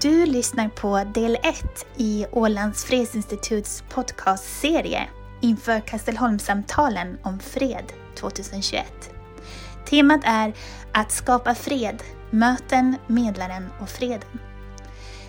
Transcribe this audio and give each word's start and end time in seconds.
Du 0.00 0.26
lyssnar 0.26 0.68
på 0.68 1.04
del 1.14 1.34
1 1.42 1.86
i 1.96 2.26
Ålands 2.32 2.84
fredsinstituts 2.84 3.84
podcastserie 3.88 5.08
inför 5.40 5.80
Kastelholmssamtalen 5.80 7.18
om 7.22 7.38
fred 7.38 7.92
2021. 8.14 8.84
Temat 9.86 10.20
är 10.24 10.54
att 10.92 11.12
skapa 11.12 11.54
fred, 11.54 12.02
möten, 12.30 12.96
medlaren 13.06 13.68
och 13.80 13.88
freden. 13.88 14.40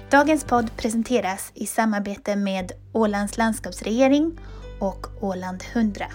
Dagens 0.10 0.43
podd 0.43 0.78
presenteras 0.78 1.52
i 1.54 1.65
samarbete 1.65 2.36
med 2.36 2.71
Ålands 2.92 3.38
landskapsregering 3.38 4.39
och 4.79 5.07
Åland 5.21 5.64
100. 5.74 6.06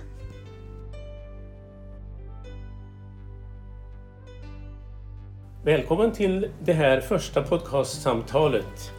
Välkommen 5.65 6.13
till 6.13 6.49
det 6.65 6.73
här 6.73 7.01
första 7.01 7.43
podcastsamtalet 7.43 8.93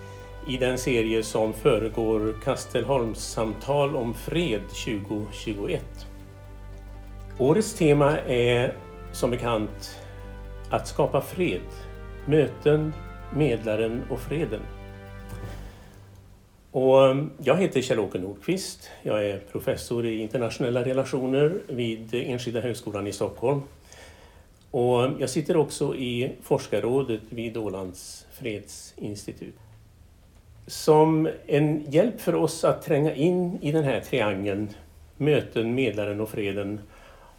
i 0.48 0.58
den 0.58 0.77
serie 0.77 1.23
som 1.23 1.53
föregår 1.53 2.36
Kastelholmssamtal 2.44 3.95
om 3.95 4.13
fred 4.13 4.62
2021. 4.70 5.84
Årets 7.38 7.73
tema 7.73 8.20
är 8.20 8.73
som 9.12 9.31
bekant 9.31 9.99
att 10.70 10.88
skapa 10.88 11.22
fred, 11.22 11.62
möten, 12.26 12.94
medlaren 13.36 14.02
och 14.09 14.20
freden. 14.20 14.61
Och 16.72 16.98
um, 16.98 17.31
jag 17.38 17.58
heter 17.58 17.81
Kjell-Åke 17.81 18.20
Nordqvist. 18.20 18.89
Jag 19.02 19.25
är 19.25 19.39
professor 19.52 20.05
i 20.05 20.17
internationella 20.17 20.86
relationer 20.86 21.61
vid 21.67 22.14
Enskilda 22.14 22.61
högskolan 22.61 23.08
i 23.08 23.11
Stockholm 23.11 23.61
och 24.73 25.09
jag 25.19 25.29
sitter 25.29 25.57
också 25.57 25.95
i 25.95 26.31
forskarrådet 26.41 27.21
vid 27.29 27.57
Ålands 27.57 28.27
fredsinstitut. 28.31 29.55
Som 30.67 31.30
en 31.45 31.91
hjälp 31.91 32.21
för 32.21 32.35
oss 32.35 32.63
att 32.63 32.81
tränga 32.81 33.15
in 33.15 33.57
i 33.61 33.71
den 33.71 33.83
här 33.83 33.99
triangeln, 33.99 34.69
möten, 35.17 35.75
medlaren 35.75 36.21
och 36.21 36.30
freden, 36.30 36.80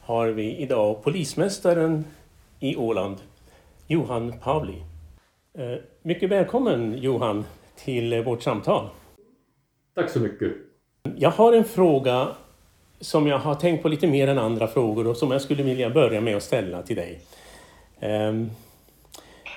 har 0.01 0.29
vi 0.29 0.57
idag 0.57 1.03
polismästaren 1.03 2.05
i 2.61 2.77
Åland, 2.77 3.17
Johan 3.87 4.33
Pavli. 4.43 4.83
Eh, 5.59 5.75
mycket 6.03 6.31
välkommen 6.31 6.99
Johan 6.99 7.45
till 7.77 8.23
vårt 8.23 8.43
samtal. 8.43 8.89
Tack 9.95 10.11
så 10.11 10.21
mycket. 10.21 10.53
Jag 11.17 11.31
har 11.31 11.53
en 11.53 11.65
fråga 11.65 12.29
som 13.05 13.27
jag 13.27 13.39
har 13.39 13.55
tänkt 13.55 13.83
på 13.83 13.89
lite 13.89 14.07
mer 14.07 14.29
än 14.29 14.39
andra 14.39 14.69
frågor 14.69 15.07
och 15.07 15.17
som 15.17 15.31
jag 15.31 15.41
skulle 15.41 15.63
vilja 15.63 15.91
börja 15.91 16.21
med 16.21 16.37
att 16.37 16.43
ställa 16.43 16.83
till 16.83 16.97
dig. 16.97 17.21
Um, 18.01 18.51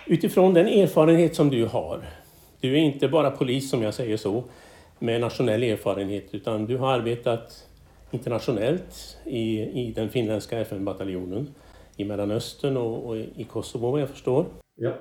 utifrån 0.05 0.53
den 0.53 0.67
erfarenhet 0.67 1.35
som 1.35 1.49
du 1.49 1.65
har, 1.65 2.01
du 2.61 2.73
är 2.73 2.79
inte 2.79 3.07
bara 3.07 3.31
polis 3.31 3.69
som 3.69 3.83
jag 3.83 3.93
säger 3.93 4.17
så, 4.17 4.43
med 4.99 5.21
nationell 5.21 5.63
erfarenhet, 5.63 6.25
utan 6.31 6.65
du 6.65 6.77
har 6.77 6.93
arbetat 6.93 7.67
internationellt 8.11 9.17
i, 9.25 9.59
i 9.59 9.93
den 9.95 10.09
finländska 10.09 10.59
FN-bataljonen 10.59 11.53
i 11.97 12.05
Mellanöstern 12.05 12.77
och, 12.77 13.09
och, 13.09 13.17
i 13.17 13.43
Kosovo 13.43 13.91
vad 13.91 14.01
jag 14.01 14.09
förstår. 14.09 14.45
Ja. 14.75 14.93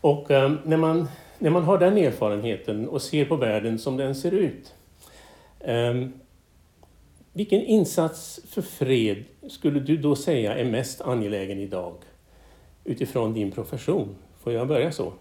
Och 0.00 0.30
um, 0.30 0.58
när, 0.64 0.76
man, 0.76 1.08
när 1.38 1.50
man 1.50 1.62
har 1.62 1.78
den 1.78 1.98
erfarenheten 1.98 2.88
och 2.88 3.02
ser 3.02 3.24
på 3.24 3.36
världen 3.36 3.78
som 3.78 3.96
den 3.96 4.14
ser 4.14 4.32
ut, 4.32 4.74
um, 5.64 6.12
vilken 7.32 7.60
insats 7.60 8.40
för 8.46 8.62
fred 8.62 9.24
skulle 9.48 9.80
du 9.80 9.96
då 9.96 10.16
säga 10.16 10.54
är 10.54 10.64
mest 10.64 11.00
angelägen 11.00 11.58
idag? 11.58 11.94
Utifrån 12.84 13.34
din 13.34 13.50
profession. 13.50 14.16
Får 14.38 14.52
jag 14.52 14.68
börja 14.68 14.92
så? 14.92 15.12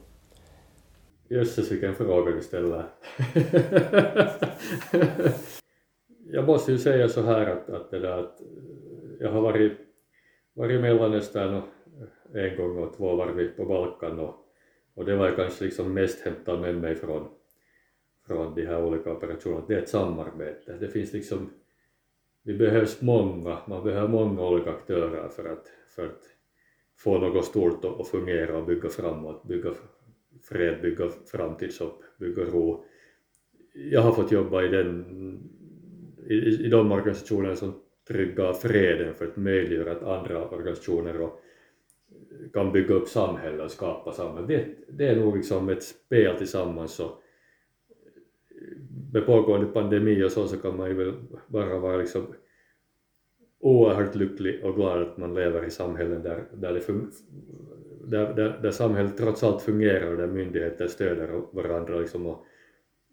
Jösses 1.30 1.72
vilken 1.72 1.96
fråga 1.96 2.32
du 2.32 2.42
ställer. 2.42 2.86
jag 6.32 6.46
måste 6.46 6.72
ju 6.72 6.78
säga 6.78 7.10
så 7.10 7.22
här 7.22 7.46
att, 7.46 7.70
att, 7.70 7.92
det 7.92 8.00
där, 8.00 8.20
att 8.20 8.42
eh, 8.42 8.48
jag 9.20 9.32
har 9.32 9.42
varit, 9.42 9.72
varit 10.54 10.80
i 10.80 10.82
Mellanöstern 10.82 11.56
eh, 11.56 11.64
en 12.44 12.58
gång 12.58 12.78
och 12.78 12.98
två 12.98 13.16
varv 13.16 13.48
på 13.48 13.66
Balkan 13.66 14.20
och, 14.20 14.36
och 14.96 15.06
det 15.06 15.16
var 15.16 15.26
jag 15.26 15.36
kanske 15.36 15.66
liksom 15.66 15.94
mest 15.94 16.22
hämtat 16.26 16.60
med 16.60 16.76
mig 16.76 16.96
från, 16.96 17.28
från 18.28 18.56
de 18.56 18.66
här 18.66 18.84
olika 18.84 19.12
operationerna, 19.12 19.66
det 19.68 19.74
är 19.74 19.82
ett 19.82 19.90
samarbete. 19.90 20.78
Det 20.80 20.88
finns 20.88 21.14
liksom 21.14 21.50
vi 22.44 22.53
behövs 22.53 23.02
många, 23.02 23.57
man 23.68 23.84
behöver 23.84 24.07
många 24.07 24.47
olika 24.47 24.69
aktörer 24.69 25.29
för 25.29 25.46
att, 25.46 25.68
för 25.96 26.06
att 26.06 26.22
få 26.97 27.18
något 27.18 27.46
stort 27.46 27.85
att 27.85 28.07
fungera 28.07 28.57
och 28.57 28.66
bygga 28.66 28.90
framåt, 28.90 29.44
bygga 29.47 29.72
fred, 30.44 30.81
bygga 30.81 31.09
framtidshopp, 31.31 32.03
bygga 32.19 32.44
ro. 32.44 32.85
Jag 33.74 34.02
har 34.02 34.12
fått 34.12 34.31
jobba 34.31 34.63
i, 34.63 34.68
den, 34.68 35.06
i, 36.28 36.35
i 36.35 36.69
de 36.69 36.91
organisationer 36.91 37.56
som 37.56 37.74
tryggar 38.07 38.53
freden 38.53 39.13
för 39.16 39.28
att 39.28 39.38
möjliggöra 39.38 39.91
att 39.91 40.03
andra 40.03 40.50
organisationer 40.50 41.22
och 41.22 41.41
kan 42.53 42.72
bygga 42.72 42.94
upp 42.94 43.08
samhället 43.08 43.62
och 43.62 43.72
skapa 43.72 44.12
samhället. 44.12 44.47
Det, 44.47 44.97
det 44.97 45.08
är 45.08 45.16
nog 45.16 45.38
liksom 45.38 45.69
ett 45.69 45.84
spel 45.84 46.38
tillsammans 46.38 47.00
och 47.00 47.21
med 49.12 49.26
pågående 49.26 49.68
pandemi 49.68 50.24
och 50.24 50.32
så, 50.32 50.48
så 50.48 50.58
kan 50.58 50.78
man 50.78 50.90
ju 50.90 50.96
väl 50.96 51.14
bara 51.48 51.80
vara 51.80 51.98
liksom 51.98 52.28
oerhört 53.60 54.16
lycklig 54.16 54.66
och 54.66 54.76
glad 54.76 55.02
att 55.02 55.18
man 55.18 55.34
lever 55.34 55.66
i 55.66 55.72
samhällen 55.72 56.24
där, 56.24 56.44
där, 56.54 56.74
det 56.74 56.82
där, 58.06 58.34
där, 58.34 58.60
där 58.62 58.72
samhället 58.72 59.18
trots 59.18 59.44
allt 59.44 59.62
fungerar 59.62 60.12
och 60.12 60.18
där 60.18 60.28
myndigheter 60.28 60.88
stöder 60.88 61.42
varandra 61.52 62.00
liksom 62.00 62.26
och, 62.26 62.46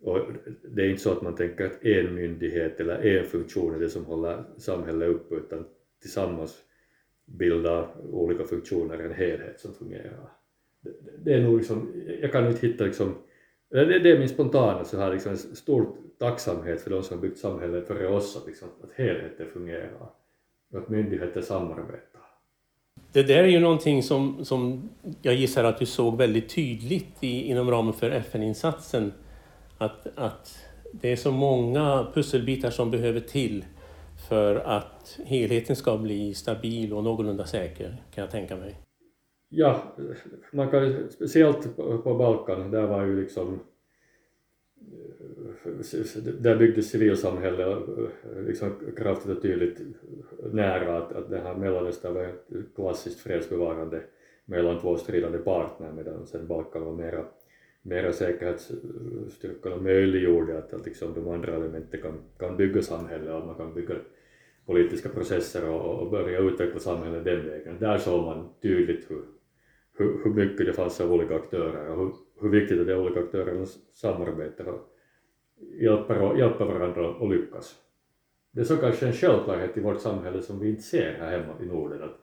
och 0.03 0.19
det 0.63 0.83
är 0.83 0.89
inte 0.89 1.03
så 1.03 1.13
att 1.13 1.23
man 1.23 1.35
tänker 1.35 1.67
att 1.67 1.85
en 1.85 2.15
myndighet 2.15 2.81
eller 2.81 3.07
en 3.07 3.25
funktion 3.25 3.75
är 3.75 3.79
det 3.79 3.89
som 3.89 4.05
håller 4.05 4.45
samhället 4.57 5.09
uppe 5.09 5.35
utan 5.35 5.65
tillsammans 6.01 6.59
bildar 7.27 7.89
olika 8.11 8.45
funktioner 8.45 8.99
en 8.99 9.15
helhet 9.15 9.61
som 9.61 9.75
fungerar. 9.75 10.31
Det, 10.81 10.91
det 11.25 11.35
är 11.35 11.43
nog 11.43 11.57
liksom, 11.57 11.93
jag 12.21 12.33
kan 12.33 12.47
inte 12.47 12.67
hitta 12.67 12.85
liksom 12.85 13.15
det, 13.71 13.99
det 13.99 14.11
är 14.11 14.19
min 14.19 14.29
spontana 14.29 14.85
så 14.85 14.99
här 14.99 15.13
liksom 15.13 15.37
stor 15.37 15.87
tacksamhet 16.19 16.81
för 16.81 16.91
de 16.91 17.03
som 17.03 17.17
har 17.17 17.23
byggt 17.23 17.39
samhället 17.39 17.87
före 17.87 18.09
oss, 18.09 18.37
att, 18.37 18.47
liksom, 18.47 18.69
att 18.83 18.93
helheten 18.93 19.47
fungerar 19.53 19.91
och 20.71 20.79
att 20.79 20.89
myndigheter 20.89 21.41
samarbetar. 21.43 22.21
Det 23.13 23.23
där 23.23 23.45
är 23.45 23.49
ju 23.49 23.61
någonting 23.61 24.03
som, 24.03 24.45
som 24.45 24.89
jag 25.23 25.35
gissar 25.35 25.65
att 25.65 25.79
du 25.79 25.87
såg 25.87 26.17
väldigt 26.17 26.49
tydligt 26.49 27.25
i, 27.25 27.43
inom 27.43 27.71
ramen 27.71 27.93
för 27.93 28.11
FN-insatsen. 28.11 29.13
Att, 29.79 30.07
att 30.15 30.59
det 30.93 31.13
är 31.13 31.17
så 31.17 31.31
många 31.31 32.07
pusselbitar 32.15 32.71
som 32.71 32.91
behöver 32.91 33.21
till 33.21 33.65
för 34.29 34.57
att 34.57 35.19
helheten 35.27 35.77
ska 35.77 35.99
bli 35.99 36.35
stabil 36.35 36.93
och 36.93 37.05
någorlunda 37.05 37.47
säker, 37.47 37.97
kan 38.15 38.23
jag 38.23 38.31
tänka 38.31 38.57
mig 38.57 38.88
ja, 39.49 39.97
man 40.53 40.71
kan 40.71 41.11
speciellt 41.11 41.77
på, 41.77 41.99
på 41.99 42.15
Balkan, 42.15 42.71
där 42.71 42.87
var 42.87 43.05
ju 43.05 43.21
liksom 43.21 43.61
eh, 44.81 46.23
där 46.41 46.57
byggdes 46.57 46.91
civilsamhället 46.91 47.69
eh, 47.69 48.43
liksom 48.47 48.73
kraftigt 48.97 49.37
och 49.37 49.43
tydligt 49.43 49.81
nära 50.53 50.99
att, 50.99 51.13
att 51.13 51.31
det 51.31 51.39
här 51.39 51.55
Mellanöstern 51.55 52.15
var 52.15 52.23
ett 52.23 52.49
klassiskt 52.75 53.21
fredsbevarande 53.21 54.03
mellan 54.45 54.81
två 54.81 54.97
stridande 54.97 55.39
partner 55.39 55.93
medan 55.93 56.27
sen 56.27 56.47
Balkan 56.47 56.85
var 56.85 56.93
mera, 56.93 57.25
mera 57.83 58.13
säkerhetsstyrkorna 58.13 59.77
möjliggjorde 59.77 60.59
att, 60.59 60.73
att 60.73 60.87
liksom 60.87 61.15
de 61.15 61.29
andra 61.29 61.57
elementen 61.57 62.03
kan, 62.03 62.19
kan 62.39 62.57
bygga 62.57 62.83
samhället 62.83 63.35
och 63.35 63.47
man 63.47 63.55
kan 63.55 63.75
bygga 63.75 63.95
politiska 64.67 65.09
processer 65.09 65.69
och, 65.69 66.03
och 66.03 66.11
börja 66.11 66.39
utveckla 66.39 66.81
samhället 66.81 67.25
den 67.25 67.47
vägen. 67.49 67.77
Där 67.79 67.99
såg 67.99 68.25
man 68.25 68.49
tydligt 68.63 69.11
hur, 69.11 69.23
hur, 69.99 70.25
hur 70.25 70.31
mycket 70.31 70.67
det 70.67 70.73
fanns 70.73 71.01
av 71.01 71.13
olika 71.13 71.37
aktörer 71.37 71.91
och 71.91 71.97
hur, 71.99 72.13
hur 72.41 72.49
viktigt 72.49 72.87
det 72.87 72.93
är 72.93 72.97
att 72.97 73.03
olika 73.03 73.21
aktörer 73.21 73.67
samarbetar 73.95 74.65
och 74.65 74.81
hjälper, 75.81 76.39
hjälper 76.39 76.65
varandra 76.65 77.11
att 77.11 77.31
lyckas. 77.31 77.75
Det 78.53 78.61
är 78.61 78.65
så 78.65 78.77
kanske 78.77 79.07
en 79.07 79.13
självklarhet 79.13 79.77
i 79.77 79.81
vårt 79.81 80.01
samhälle 80.01 80.43
som 80.43 80.61
vi 80.61 80.69
inte 80.69 80.83
ser 80.83 81.13
här 81.13 81.39
hemma 81.39 81.53
i 81.63 81.67
Norden 81.67 82.03
att 82.03 82.21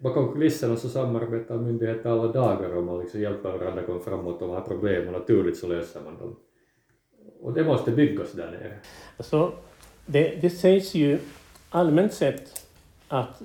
bakom 0.00 0.32
kulisserna 0.32 0.76
så 0.76 0.88
samarbetar 0.88 1.58
myndigheter 1.58 2.10
alla 2.10 2.32
dagar 2.32 2.76
och 2.76 2.84
man 2.84 3.00
liksom 3.00 3.20
hjälper 3.20 3.58
varandra 3.58 3.80
att 3.80 3.86
komma 3.86 4.00
framåt 4.00 4.42
och 4.42 4.48
har 4.48 4.60
problem 4.60 5.06
och 5.06 5.12
naturligt 5.12 5.56
så 5.56 5.66
löser 5.66 6.00
man 6.00 6.18
dem. 6.18 6.36
Och 7.40 7.52
det 7.52 7.64
måste 7.64 7.90
byggas 7.90 8.32
där 8.32 8.50
nere. 8.50 8.78
Alltså, 9.16 9.52
det, 10.06 10.38
det 10.42 10.50
sägs 10.50 10.94
ju 10.94 11.18
allmänt 11.70 12.12
sett 12.12 12.66
att 13.08 13.42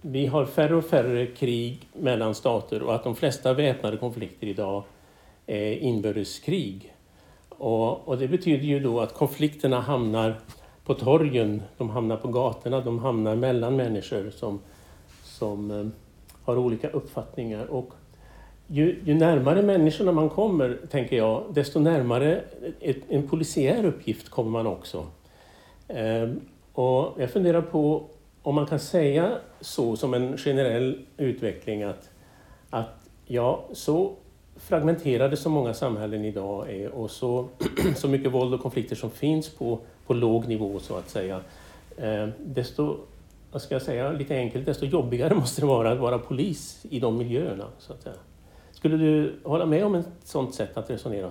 vi 0.00 0.26
har 0.26 0.46
färre 0.46 0.76
och 0.76 0.84
färre 0.84 1.26
krig 1.26 1.88
mellan 1.92 2.34
stater 2.34 2.82
och 2.82 2.94
att 2.94 3.04
de 3.04 3.16
flesta 3.16 3.54
väpnade 3.54 3.96
konflikter 3.96 4.46
idag 4.46 4.82
är 5.46 5.72
inbördeskrig. 5.72 6.94
Och, 7.48 8.08
och 8.08 8.18
det 8.18 8.28
betyder 8.28 8.64
ju 8.64 8.80
då 8.80 9.00
att 9.00 9.14
konflikterna 9.14 9.80
hamnar 9.80 10.40
på 10.84 10.94
torgen, 10.94 11.62
de 11.78 11.90
hamnar 11.90 12.16
på 12.16 12.28
gatorna, 12.28 12.80
de 12.80 12.98
hamnar 12.98 13.36
mellan 13.36 13.76
människor 13.76 14.30
som, 14.30 14.60
som 15.22 15.70
eh, 15.70 15.86
har 16.44 16.56
olika 16.56 16.88
uppfattningar. 16.90 17.66
Och 17.66 17.92
ju, 18.66 19.02
ju, 19.04 19.14
närmare 19.14 19.62
människorna 19.62 20.12
man 20.12 20.28
kommer, 20.28 20.78
tänker 20.90 21.16
jag, 21.16 21.44
desto 21.50 21.80
närmare 21.80 22.40
ett, 22.80 22.96
en 23.08 23.28
polisiär 23.28 23.84
uppgift 23.84 24.28
kommer 24.28 24.50
man 24.50 24.66
också. 24.66 25.06
Eh, 25.88 26.28
och 26.72 27.20
jag 27.20 27.30
funderar 27.30 27.62
på 27.62 28.04
om 28.42 28.54
man 28.54 28.66
kan 28.66 28.80
säga 28.80 29.38
så 29.60 29.96
som 29.96 30.14
en 30.14 30.36
generell 30.38 30.98
utveckling 31.16 31.82
att, 31.82 32.10
att 32.70 33.10
ja, 33.26 33.64
så 33.72 34.16
fragmenterade 34.56 35.36
som 35.36 35.52
många 35.52 35.74
samhällen 35.74 36.24
idag 36.24 36.70
är 36.70 36.88
och 36.88 37.10
så, 37.10 37.48
så 37.96 38.08
mycket 38.08 38.32
våld 38.32 38.54
och 38.54 38.62
konflikter 38.62 38.96
som 38.96 39.10
finns 39.10 39.48
på, 39.48 39.78
på 40.06 40.14
låg 40.14 40.48
nivå 40.48 40.78
så 40.78 40.96
att 40.96 41.08
säga, 41.08 41.40
eh, 41.96 42.28
desto, 42.38 42.96
vad 43.52 43.62
ska 43.62 43.74
jag 43.74 43.82
säga, 43.82 44.12
lite 44.12 44.36
enkelt, 44.36 44.66
desto 44.66 44.86
jobbigare 44.86 45.34
måste 45.44 45.60
det 45.60 45.66
vara 45.66 45.92
att 45.92 45.98
vara 45.98 46.18
polis 46.18 46.86
i 46.90 47.00
de 47.00 47.16
miljöerna. 47.18 47.66
Så 47.78 47.92
att 47.92 48.02
säga. 48.02 48.16
Skulle 48.72 48.96
du 48.96 49.40
hålla 49.44 49.66
med 49.66 49.84
om 49.84 49.94
ett 49.94 50.08
sådant 50.24 50.54
sätt 50.54 50.76
att 50.76 50.90
resonera? 50.90 51.30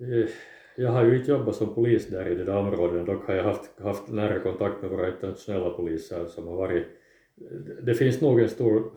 Eh, 0.00 0.30
jag 0.76 0.90
har 0.90 1.04
ju 1.04 1.18
inte 1.18 1.30
jobbat 1.30 1.56
som 1.56 1.74
polis 1.74 2.06
där 2.06 2.28
i 2.28 2.34
det 2.34 2.44
där 2.44 2.56
området, 2.56 3.06
dock 3.06 3.26
har 3.26 3.34
jag 3.34 3.44
haft, 3.44 3.80
haft 3.80 4.08
nära 4.08 4.40
kontakt 4.40 4.82
med 4.82 4.90
våra 4.90 5.08
internationella 5.08 5.70
poliser 5.70 6.26
som 6.26 6.46
har 6.46 6.56
varit... 6.56 6.86
Det 7.82 7.94
finns 7.94 8.20
nog 8.20 8.40
en 8.40 8.48
stor 8.48 8.90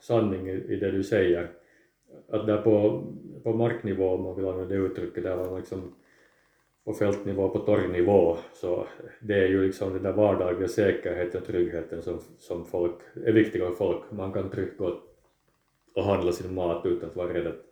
sanning 0.00 0.48
i, 0.48 0.76
det 0.76 0.90
du 0.90 1.02
säger, 1.02 1.50
att 2.28 2.46
där 2.46 2.62
på, 2.62 3.04
på 3.42 3.52
marknivå, 3.52 4.08
om 4.08 4.22
man 4.22 4.36
vill 4.36 4.46
använda 4.46 4.74
det 4.74 4.80
uttrycket, 4.80 5.22
där 5.22 5.36
var 5.36 5.58
liksom 5.58 5.94
på 6.84 6.92
fältnivå, 6.92 7.48
på 7.48 7.58
torgnivå, 7.58 8.36
så 8.52 8.86
det 9.20 9.34
är 9.34 9.48
ju 9.48 9.66
liksom 9.66 9.92
den 9.92 10.02
där 10.02 10.12
vardagliga 10.12 10.68
säkerheten 10.68 11.40
och 11.40 11.46
tryggheten 11.46 12.02
som, 12.02 12.18
som 12.38 12.64
folk, 12.64 12.94
är 13.26 13.32
viktiga 13.32 13.66
för 13.66 13.74
folk. 13.74 14.02
Man 14.10 14.32
kan 14.32 14.50
tryggt 14.50 14.78
gå 14.78 15.00
och 15.94 16.04
handla 16.04 16.32
sin 16.32 16.54
mat 16.54 16.86
utan 16.86 17.08
att 17.08 17.16
vara 17.16 17.34
rädd 17.34 17.46
att 17.46 17.64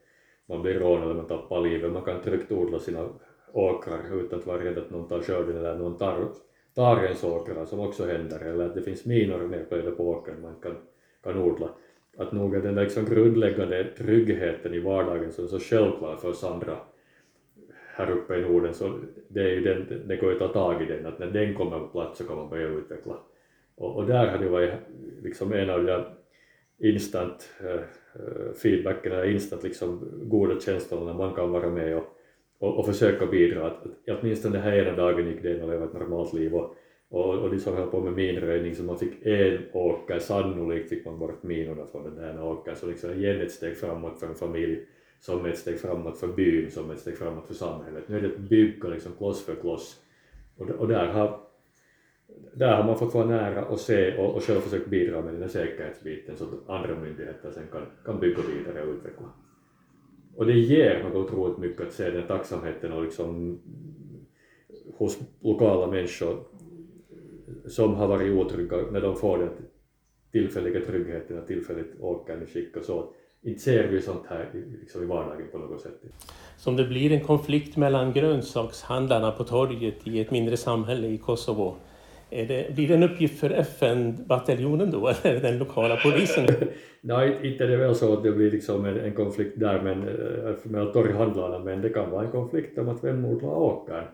man 0.46 0.62
blir 0.62 0.74
rånad 0.74 1.04
eller 1.04 1.14
man 1.14 1.26
tappar 1.26 1.60
livet. 1.60 1.92
Man 1.92 2.02
kan 2.02 2.22
tryggt 2.22 2.52
odla 2.52 2.78
sina 2.78 3.08
åkrar 3.52 4.20
utan 4.20 4.38
att 4.38 4.46
vara 4.46 4.64
rädd 4.64 4.78
att 4.78 4.90
någon 4.90 5.08
tar 5.08 5.22
skörden 5.22 5.56
eller 5.56 5.78
någon 5.78 5.98
tar, 5.98 6.28
tar 6.74 7.04
ens 7.04 7.24
åkrar, 7.24 7.54
som 7.54 7.60
alltså 7.60 7.76
också 7.76 8.06
händer, 8.06 8.40
eller 8.40 8.66
att 8.66 8.74
det 8.74 8.82
finns 8.82 9.04
minor 9.04 9.48
nedplöjda 9.48 9.90
på 9.90 10.08
åkern 10.08 10.42
man 10.42 10.54
kan, 10.62 10.76
kan 11.22 11.38
odla. 11.38 11.68
Att 12.16 12.32
nog 12.32 12.54
är 12.54 12.60
den 12.60 12.74
liksom 12.74 13.04
grundläggande 13.04 13.84
tryggheten 13.84 14.74
i 14.74 14.80
vardagen 14.80 15.32
som 15.32 15.44
är 15.44 15.48
så 15.48 15.58
självklar 15.58 16.16
för 16.16 16.28
oss 16.28 16.44
andra 16.44 16.76
här 17.94 18.10
uppe 18.10 18.36
i 18.36 18.42
Norden, 18.42 18.74
så 18.74 18.98
det, 19.28 19.40
är 19.40 19.48
ju 19.48 19.60
den, 19.60 20.08
det 20.08 20.16
går 20.16 20.30
ju 20.30 20.34
att 20.34 20.42
ta 20.42 20.48
tag 20.48 20.82
i 20.82 20.86
den, 20.86 21.06
att 21.06 21.18
när 21.18 21.26
den 21.26 21.54
kommer 21.54 21.78
på 21.78 21.86
plats 21.86 22.18
så 22.18 22.24
kan 22.24 22.36
man 22.36 22.48
börja 22.48 22.68
utveckla. 22.68 23.16
Och, 23.74 23.96
och 23.96 24.06
där 24.06 24.26
har 24.26 24.38
det 24.38 24.48
varit 24.48 24.72
liksom 25.22 25.52
en 25.52 25.70
av 25.70 25.78
de 25.78 25.86
där 25.86 26.14
instant 26.78 27.50
uh, 27.64 28.52
feedbacken, 28.62 29.12
eller 29.12 29.30
instant 29.30 29.62
liksom 29.62 30.08
goda 30.22 30.60
känslorna 30.60 31.04
när 31.04 31.14
man 31.14 31.34
kan 31.34 31.50
vara 31.50 31.70
med 31.70 31.96
och 31.96 32.18
och, 32.62 32.78
och 32.78 32.86
försöka 32.86 33.26
bidra. 33.26 33.66
Att, 33.66 33.86
att 33.86 34.20
åtminstone 34.20 34.56
den 34.56 34.64
här 34.64 34.72
ena 34.72 34.96
dagen 34.96 35.28
gick 35.28 35.42
det 35.42 35.54
in 35.54 35.62
och 35.62 35.68
leva 35.68 35.84
ett 35.84 35.92
normalt 35.92 36.32
liv. 36.32 36.54
Och, 36.54 36.76
och, 37.10 37.38
och 37.38 37.50
de 37.50 37.58
som 37.58 37.76
höll 37.76 37.90
på 37.90 38.00
med 38.00 38.12
minröjning 38.12 38.74
så 38.74 38.82
man 38.82 38.98
fick 38.98 39.26
en 39.26 39.58
åker, 39.72 40.18
sannolikt 40.18 40.88
fick 40.88 41.04
man 41.04 41.18
bort 41.18 41.42
minorna 41.42 41.86
från 41.86 42.04
den 42.04 42.14
där 42.14 42.44
åkern. 42.44 42.76
Så 42.76 42.86
liksom 42.86 43.12
igen 43.12 43.40
ett 43.40 43.50
steg 43.50 43.76
framåt 43.76 44.20
för 44.20 44.26
en 44.26 44.34
familj 44.34 44.80
som 45.20 45.46
ett 45.46 45.58
steg 45.58 45.80
framåt 45.80 46.18
för 46.18 46.28
byn, 46.28 46.70
som 46.70 46.90
ett 46.90 46.98
steg 46.98 47.18
framåt 47.18 47.46
för 47.46 47.54
samhället. 47.54 48.04
Nu 48.08 48.16
är 48.16 48.20
det 48.20 48.28
att 48.28 48.38
bygga 48.38 48.88
liksom 48.88 49.12
kloss 49.18 49.44
för 49.44 49.54
kloss. 49.54 50.00
Och, 50.56 50.70
och 50.70 50.88
där 50.88 51.06
har 51.06 51.40
där 52.54 52.76
har 52.76 52.84
man 52.84 52.98
fått 52.98 53.14
vara 53.14 53.26
nära 53.26 53.64
och 53.64 53.80
se 53.80 54.16
och, 54.16 54.34
och 54.34 54.42
själv 54.42 54.60
försökt 54.60 54.88
bidra 54.88 55.22
med 55.22 55.34
den 55.34 55.42
här 55.42 55.48
säkerhetsbiten 55.48 56.36
så 56.36 56.44
att 56.44 56.68
andra 56.68 56.94
myndigheter 57.00 57.50
sen 57.50 57.66
kan, 57.72 57.86
kan 58.04 58.20
bygga 58.20 58.42
vidare 58.42 58.82
och 58.82 58.94
utveckla 58.94 59.26
och 60.36 60.46
det 60.46 60.58
ger 60.58 61.02
något 61.02 61.14
otroligt 61.14 61.58
mycket 61.58 61.86
att 61.86 61.92
se 61.92 62.10
den 62.10 62.26
tacksamheten 62.26 62.92
och 62.92 63.02
liksom 63.02 63.58
hos 64.96 65.18
lokala 65.40 65.86
människor 65.86 66.38
som 67.66 67.94
har 67.94 68.08
varit 68.08 68.32
otrygga 68.32 68.76
när 68.76 69.00
de 69.00 69.16
får 69.16 69.38
den 69.38 69.50
tillfälliga 70.32 70.80
tryggheten 70.80 71.38
och 71.38 71.46
tillfälligt 71.46 72.00
åkande 72.00 72.46
skick 72.46 72.76
och 72.76 72.84
så. 72.84 73.12
Inte 73.42 73.60
ser 73.60 73.88
vi 73.88 74.02
sånt 74.02 74.26
här 74.28 74.50
liksom 74.80 75.02
i 75.02 75.06
vardagen 75.06 75.46
på 75.52 75.58
något 75.58 75.80
sätt. 75.80 76.02
Så 76.56 76.70
om 76.70 76.76
det 76.76 76.84
blir 76.84 77.12
en 77.12 77.20
konflikt 77.20 77.76
mellan 77.76 78.12
grönsakshandlarna 78.12 79.32
på 79.32 79.44
torget 79.44 80.06
i 80.06 80.20
ett 80.20 80.30
mindre 80.30 80.56
samhälle 80.56 81.08
i 81.08 81.18
Kosovo 81.18 81.76
det, 82.32 82.74
blir 82.74 82.88
det 82.88 82.94
en 82.94 83.02
uppgift 83.02 83.40
för 83.40 83.50
FN-bataljonen 83.50 84.90
då, 84.90 85.08
eller 85.22 85.40
den 85.40 85.58
lokala 85.58 85.96
polisen? 85.96 86.46
Nej, 87.00 87.38
inte 87.42 87.64
är 87.64 87.68
det 87.68 87.76
väl 87.76 87.94
så 87.94 88.12
att 88.12 88.22
det 88.22 88.32
blir 88.32 88.50
liksom 88.50 88.84
en, 88.84 89.00
en 89.00 89.12
konflikt 89.12 89.60
där 89.60 89.82
men, 89.82 90.08
eh, 90.08 90.54
med 90.64 90.92
torghandlarna, 90.92 91.58
men 91.58 91.82
det 91.82 91.88
kan 91.88 92.10
vara 92.10 92.24
en 92.24 92.30
konflikt 92.30 92.78
om 92.78 92.88
att 92.88 93.04
vem 93.04 93.24
odlar 93.24 93.50
åkern. 93.50 94.04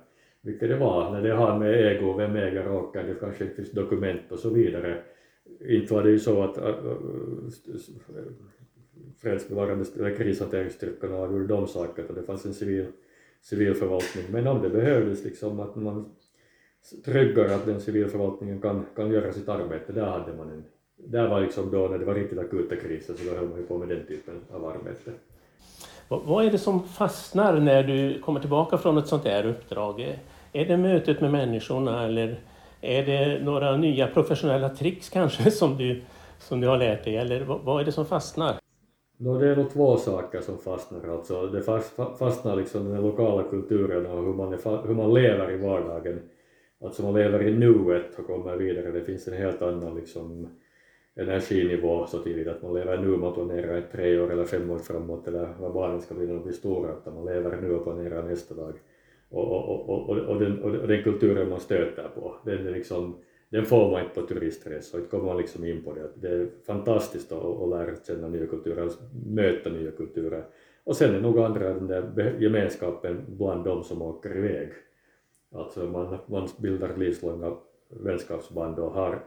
Vilket 0.43 0.69
det 0.69 0.77
var 0.77 1.11
när 1.11 1.23
det 1.23 1.35
har 1.35 1.59
med 1.59 1.87
ägo, 1.87 2.17
vem 2.17 2.37
äger 2.37 2.73
åkern, 2.73 3.07
det 3.07 3.15
kanske 3.15 3.45
inte 3.45 3.57
finns 3.57 3.71
dokument 3.71 4.21
och 4.31 4.39
så 4.39 4.51
vidare. 4.51 5.03
Inte 5.69 5.95
var 5.95 6.03
det 6.03 6.11
ju 6.11 6.19
så 6.19 6.43
att 6.43 6.59
äh, 6.59 6.75
fredsbevarande 9.23 9.85
eller 9.99 10.17
krishanteringsstyrkorna 10.17 11.17
avgjorde 11.17 11.47
de 11.47 11.67
sakerna, 11.67 12.09
det 12.15 12.23
fanns 12.23 12.47
en 12.47 12.55
civil, 12.55 12.87
civil 13.41 13.75
förvaltning, 13.75 14.25
men 14.31 14.47
om 14.47 14.63
det 14.63 14.71
behövdes 14.71 15.25
liksom 15.25 15.61
att 15.61 15.77
man 15.77 16.11
tryggar 17.05 17.45
att 17.45 17.67
den 17.67 17.81
civilförvaltningen 17.81 18.61
kan, 18.61 18.87
kan 18.97 19.11
göra 19.11 19.33
sitt 19.33 19.49
arbete, 19.49 19.93
där 19.93 20.07
hade 20.07 20.33
man 20.37 20.51
en, 20.51 20.65
där 20.97 21.29
var 21.29 21.41
liksom 21.41 21.71
då 21.71 21.89
när 21.89 21.99
det 21.99 22.05
var 22.05 22.15
riktigt 22.15 22.39
akuta 22.39 22.77
kriser 22.77 23.15
så 23.15 23.25
då 23.25 23.37
höll 23.37 23.49
man 23.49 23.59
ju 23.59 23.67
på 23.67 23.79
med 23.79 23.89
den 23.89 24.07
typen 24.07 24.35
av 24.53 24.65
arbete. 24.65 25.11
Vad 26.09 26.45
är 26.45 26.51
det 26.51 26.59
som 26.59 26.83
fastnar 26.83 27.61
när 27.61 27.83
du 27.83 28.21
kommer 28.21 28.41
tillbaka 28.41 28.79
från 28.79 28.99
ett 28.99 29.07
sånt 29.07 29.25
här 29.25 29.47
uppdrag? 29.47 30.19
Är 30.53 30.65
det 30.65 30.77
mötet 30.77 31.21
med 31.21 31.33
människorna 31.33 32.05
eller 32.05 32.41
är 32.81 33.07
det 33.07 33.45
några 33.45 33.77
nya 33.77 34.07
professionella 34.07 34.69
tricks 34.69 35.09
kanske 35.09 35.51
som 35.51 35.77
du, 35.77 36.03
som 36.39 36.61
du 36.61 36.69
har 36.69 36.79
lärt 36.79 37.05
dig 37.05 37.17
eller 37.17 37.45
vad 37.45 37.81
är 37.81 37.85
det 37.85 37.93
som 37.93 38.07
fastnar? 38.07 38.57
No, 39.17 39.39
det 39.39 39.49
är 39.49 39.57
nog 39.57 39.71
två 39.71 39.97
saker 39.97 40.41
som 40.41 40.59
fastnar. 40.59 41.09
Alltså, 41.09 41.47
det 41.47 41.63
fastnar 42.19 42.57
liksom 42.57 42.89
den 42.89 43.03
lokala 43.03 43.43
kulturen 43.43 44.07
och 44.07 44.25
hur 44.25 44.35
man, 44.35 44.53
är, 44.53 44.87
hur 44.87 44.95
man 44.95 45.15
lever 45.15 45.51
i 45.51 45.57
vardagen 45.57 46.21
Alltså 46.81 47.03
man 47.03 47.15
lever 47.15 47.43
i 47.43 47.55
nuet 47.55 48.19
och 48.19 48.27
kommer 48.27 48.57
vidare, 48.57 48.91
det 48.93 49.05
finns 49.05 49.29
en 49.29 49.35
helt 49.35 49.63
annan 49.63 49.97
liksom 49.97 50.49
energinivå 51.17 52.07
så 52.07 52.19
tidigt 52.19 52.49
att 52.49 52.63
man 52.63 52.75
lever 52.75 52.99
nu, 52.99 53.09
man 53.09 53.35
planerar 53.35 53.79
ett 53.79 53.93
tre 53.93 54.21
år 54.21 54.33
eller 54.33 54.45
fem 54.45 54.71
år 54.71 54.79
framåt 54.79 55.29
eller 55.29 55.55
vad 55.61 55.73
barnen 55.73 56.01
ska 56.01 56.15
bli 56.15 56.27
när 56.27 56.35
de 56.35 56.43
blir 56.43 56.53
stora, 56.53 56.93
utan 56.93 57.15
man 57.15 57.25
lever 57.25 57.61
nu 57.61 57.75
och 57.75 57.85
planerar 57.85 58.23
nästa 58.23 58.55
dag. 58.55 58.75
Och, 59.31 59.53
och, 59.53 59.89
och, 59.89 60.11
och, 60.11 60.19
och, 60.19 60.41
den, 60.41 60.63
och 60.63 60.89
den 60.89 61.03
kulturen 61.03 61.49
man 61.49 61.61
stöter 61.61 62.09
på, 62.15 62.35
den, 62.45 62.67
är 62.67 62.71
liksom, 62.71 63.17
den 63.49 63.65
får 63.65 63.91
man 63.91 64.03
inte 64.03 64.21
på 64.21 64.27
turistresor, 64.27 65.01
inte 65.01 65.11
kommer 65.11 65.25
man 65.25 65.37
liksom 65.37 65.65
in 65.65 65.85
på 65.85 65.95
det. 65.95 66.11
Det 66.15 66.29
är 66.29 66.49
fantastiskt 66.67 67.33
att, 67.33 67.45
att 67.45 67.69
lära 67.69 67.97
känna 68.07 68.29
nya 68.29 68.47
kulturer, 68.47 68.83
alltså 68.83 69.01
möta 69.27 69.71
nya 69.71 69.91
kulturer. 69.91 70.45
Och 70.85 70.97
sen 70.97 71.15
är 71.15 71.21
nog 71.21 71.39
andra 71.39 71.75
den 71.75 71.87
där 71.87 72.37
gemenskapen 72.39 73.25
bland 73.29 73.65
de 73.65 73.85
som 73.85 74.03
åker 74.03 74.37
iväg 74.37 74.69
Alltså 75.55 75.81
man, 75.81 76.19
man 76.27 76.49
bildar 76.59 76.97
livslånga 76.97 77.57
vänskapsband 77.89 78.79
och 78.79 78.93
har 78.93 79.25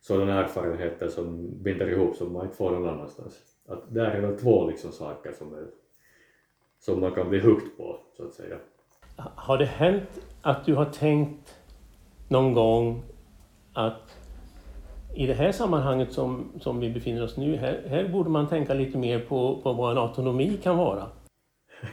sådana 0.00 0.44
erfarenheter 0.44 1.08
som 1.08 1.50
binder 1.62 1.88
ihop 1.88 2.16
som 2.16 2.32
man 2.32 2.44
inte 2.44 2.56
får 2.56 2.70
någon 2.70 2.88
annanstans. 2.88 3.42
Att 3.68 3.94
där 3.94 4.10
är 4.10 4.22
det 4.22 4.38
två 4.38 4.68
liksom 4.70 4.92
saker 4.92 5.32
som, 5.32 5.54
är, 5.54 5.66
som 6.78 7.00
man 7.00 7.12
kan 7.12 7.28
bli 7.28 7.40
hooked 7.40 7.76
på, 7.76 8.00
så 8.16 8.24
att 8.24 8.34
säga. 8.34 8.58
Har 9.16 9.58
det 9.58 9.64
hänt 9.64 10.20
att 10.42 10.64
du 10.64 10.74
har 10.74 10.84
tänkt 10.84 11.56
någon 12.28 12.54
gång 12.54 13.02
att 13.72 14.16
i 15.14 15.26
det 15.26 15.34
här 15.34 15.52
sammanhanget 15.52 16.12
som, 16.12 16.52
som 16.60 16.80
vi 16.80 16.90
befinner 16.90 17.24
oss 17.24 17.36
nu, 17.36 17.56
här, 17.56 17.82
här 17.88 18.08
borde 18.08 18.30
man 18.30 18.48
tänka 18.48 18.74
lite 18.74 18.98
mer 18.98 19.20
på, 19.20 19.60
på 19.62 19.72
vad 19.72 19.92
en 19.92 19.98
autonomi 19.98 20.58
kan 20.62 20.76
vara? 20.76 21.06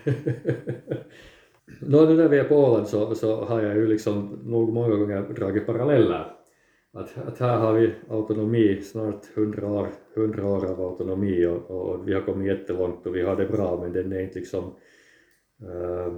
Nå, 1.80 2.06
nu 2.06 2.16
när 2.16 2.28
vi 2.28 2.40
är 2.40 2.44
på 2.44 2.56
Åland 2.56 2.88
så, 2.88 3.16
så 3.16 3.36
har 3.36 3.62
jag 3.62 3.76
ju 3.76 3.88
liksom 3.88 4.40
nog 4.44 4.74
många 4.74 4.96
gånger 4.96 5.22
dragit 5.22 5.66
paralleller. 5.66 6.34
Att, 6.94 7.18
att 7.28 7.40
här 7.40 7.58
har 7.58 7.74
vi 7.74 7.94
autonomi, 8.10 8.82
snart 8.82 9.26
hundra 9.36 9.68
år, 9.68 9.88
100 10.16 10.48
år 10.48 10.66
av 10.66 10.82
autonomi 10.82 11.46
och, 11.46 11.72
och, 11.72 12.08
vi 12.08 12.14
har 12.14 12.22
kommit 12.22 12.48
jättelångt 12.48 13.06
och 13.06 13.16
vi 13.16 13.22
har 13.22 13.36
det 13.36 13.46
bra 13.46 13.80
men 13.82 13.94
den 13.94 14.12
är 14.12 14.20
inte 14.20 14.40
liksom 14.40 14.64
äh, 15.62 16.14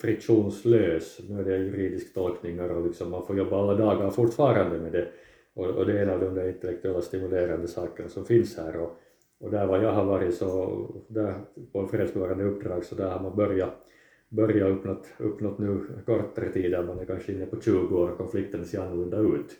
friktionslös. 0.00 1.20
Nu 1.28 1.40
är 1.40 1.44
det 1.44 1.56
juridisk 1.56 2.14
tolkningar 2.14 2.68
och 2.68 2.86
liksom 2.86 3.10
man 3.10 3.26
får 3.26 3.38
jobba 3.38 3.62
alla 3.62 3.74
dagar 3.74 4.10
fortfarande 4.10 4.78
med 4.78 4.92
det 4.92 5.08
och, 5.54 5.66
och 5.66 5.86
det 5.86 5.98
är 5.98 6.02
en 6.02 6.10
av 6.10 6.20
de 6.20 6.34
där 6.34 6.48
intellektuella 6.48 7.00
stimulerande 7.00 7.68
sakerna 7.68 8.08
som 8.08 8.24
finns 8.24 8.56
här 8.56 8.76
och, 8.76 8.98
och 9.40 9.50
där 9.50 9.66
var 9.66 9.82
jag 9.82 9.92
har 9.92 10.04
varit 10.04 10.34
så, 10.34 10.86
där 11.08 11.34
på 11.72 11.86
fredsbevarande 11.86 12.44
uppdrag 12.44 12.84
så 12.84 12.94
där 12.94 13.10
har 13.10 13.20
man 13.20 13.36
börjat 13.36 13.83
börjat 14.34 14.70
uppnått, 14.70 15.06
uppnått 15.18 15.58
nu 15.58 15.80
kortare 16.06 16.52
tid, 16.52 16.72
man 16.72 16.98
är 16.98 17.04
kanske 17.04 17.32
inne 17.32 17.46
på 17.46 17.60
20 17.60 17.96
år 17.96 18.14
konflikten 18.16 18.64
ser 18.64 18.80
annorlunda 18.80 19.18
ut. 19.18 19.56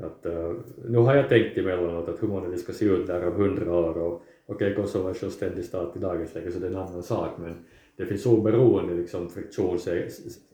Att, 0.00 0.26
uh, 0.26 0.52
nu 0.88 0.98
har 0.98 1.14
jag 1.14 1.28
tänkt 1.28 1.58
emellanåt 1.58 2.08
att 2.08 2.22
hur 2.22 2.28
många 2.28 2.48
det 2.48 2.58
ska 2.58 2.72
se 2.72 2.84
ut 2.84 3.06
där 3.06 3.26
om 3.26 3.32
100 3.32 3.74
år 3.74 3.98
och 3.98 4.22
okej, 4.46 4.72
okay, 4.72 4.74
Kosovo 4.74 5.08
är 5.08 5.14
självständig 5.14 5.64
stat 5.64 5.96
i 5.96 5.98
dagens 5.98 6.34
läge 6.34 6.50
så 6.50 6.58
det 6.58 6.66
är 6.66 6.70
en 6.70 6.76
annan 6.76 7.02
sak, 7.02 7.30
men 7.38 7.54
det 7.96 8.06
finns 8.06 8.26
oberoende 8.26 8.94
liksom, 8.94 9.30
friktion 9.30 9.78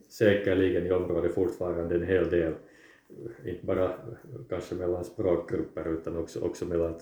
säkerligen 0.09 0.87
i 0.87 0.92
området 0.92 1.35
fortfarande 1.35 1.95
en 1.95 2.07
hel 2.07 2.30
del, 2.30 2.52
inte 3.45 3.66
bara 3.66 3.92
kanske 4.49 4.75
mellan 4.75 5.04
språkgrupper 5.04 5.92
utan 5.92 6.16
också, 6.16 6.40
också 6.40 6.64
mellan 6.64 6.95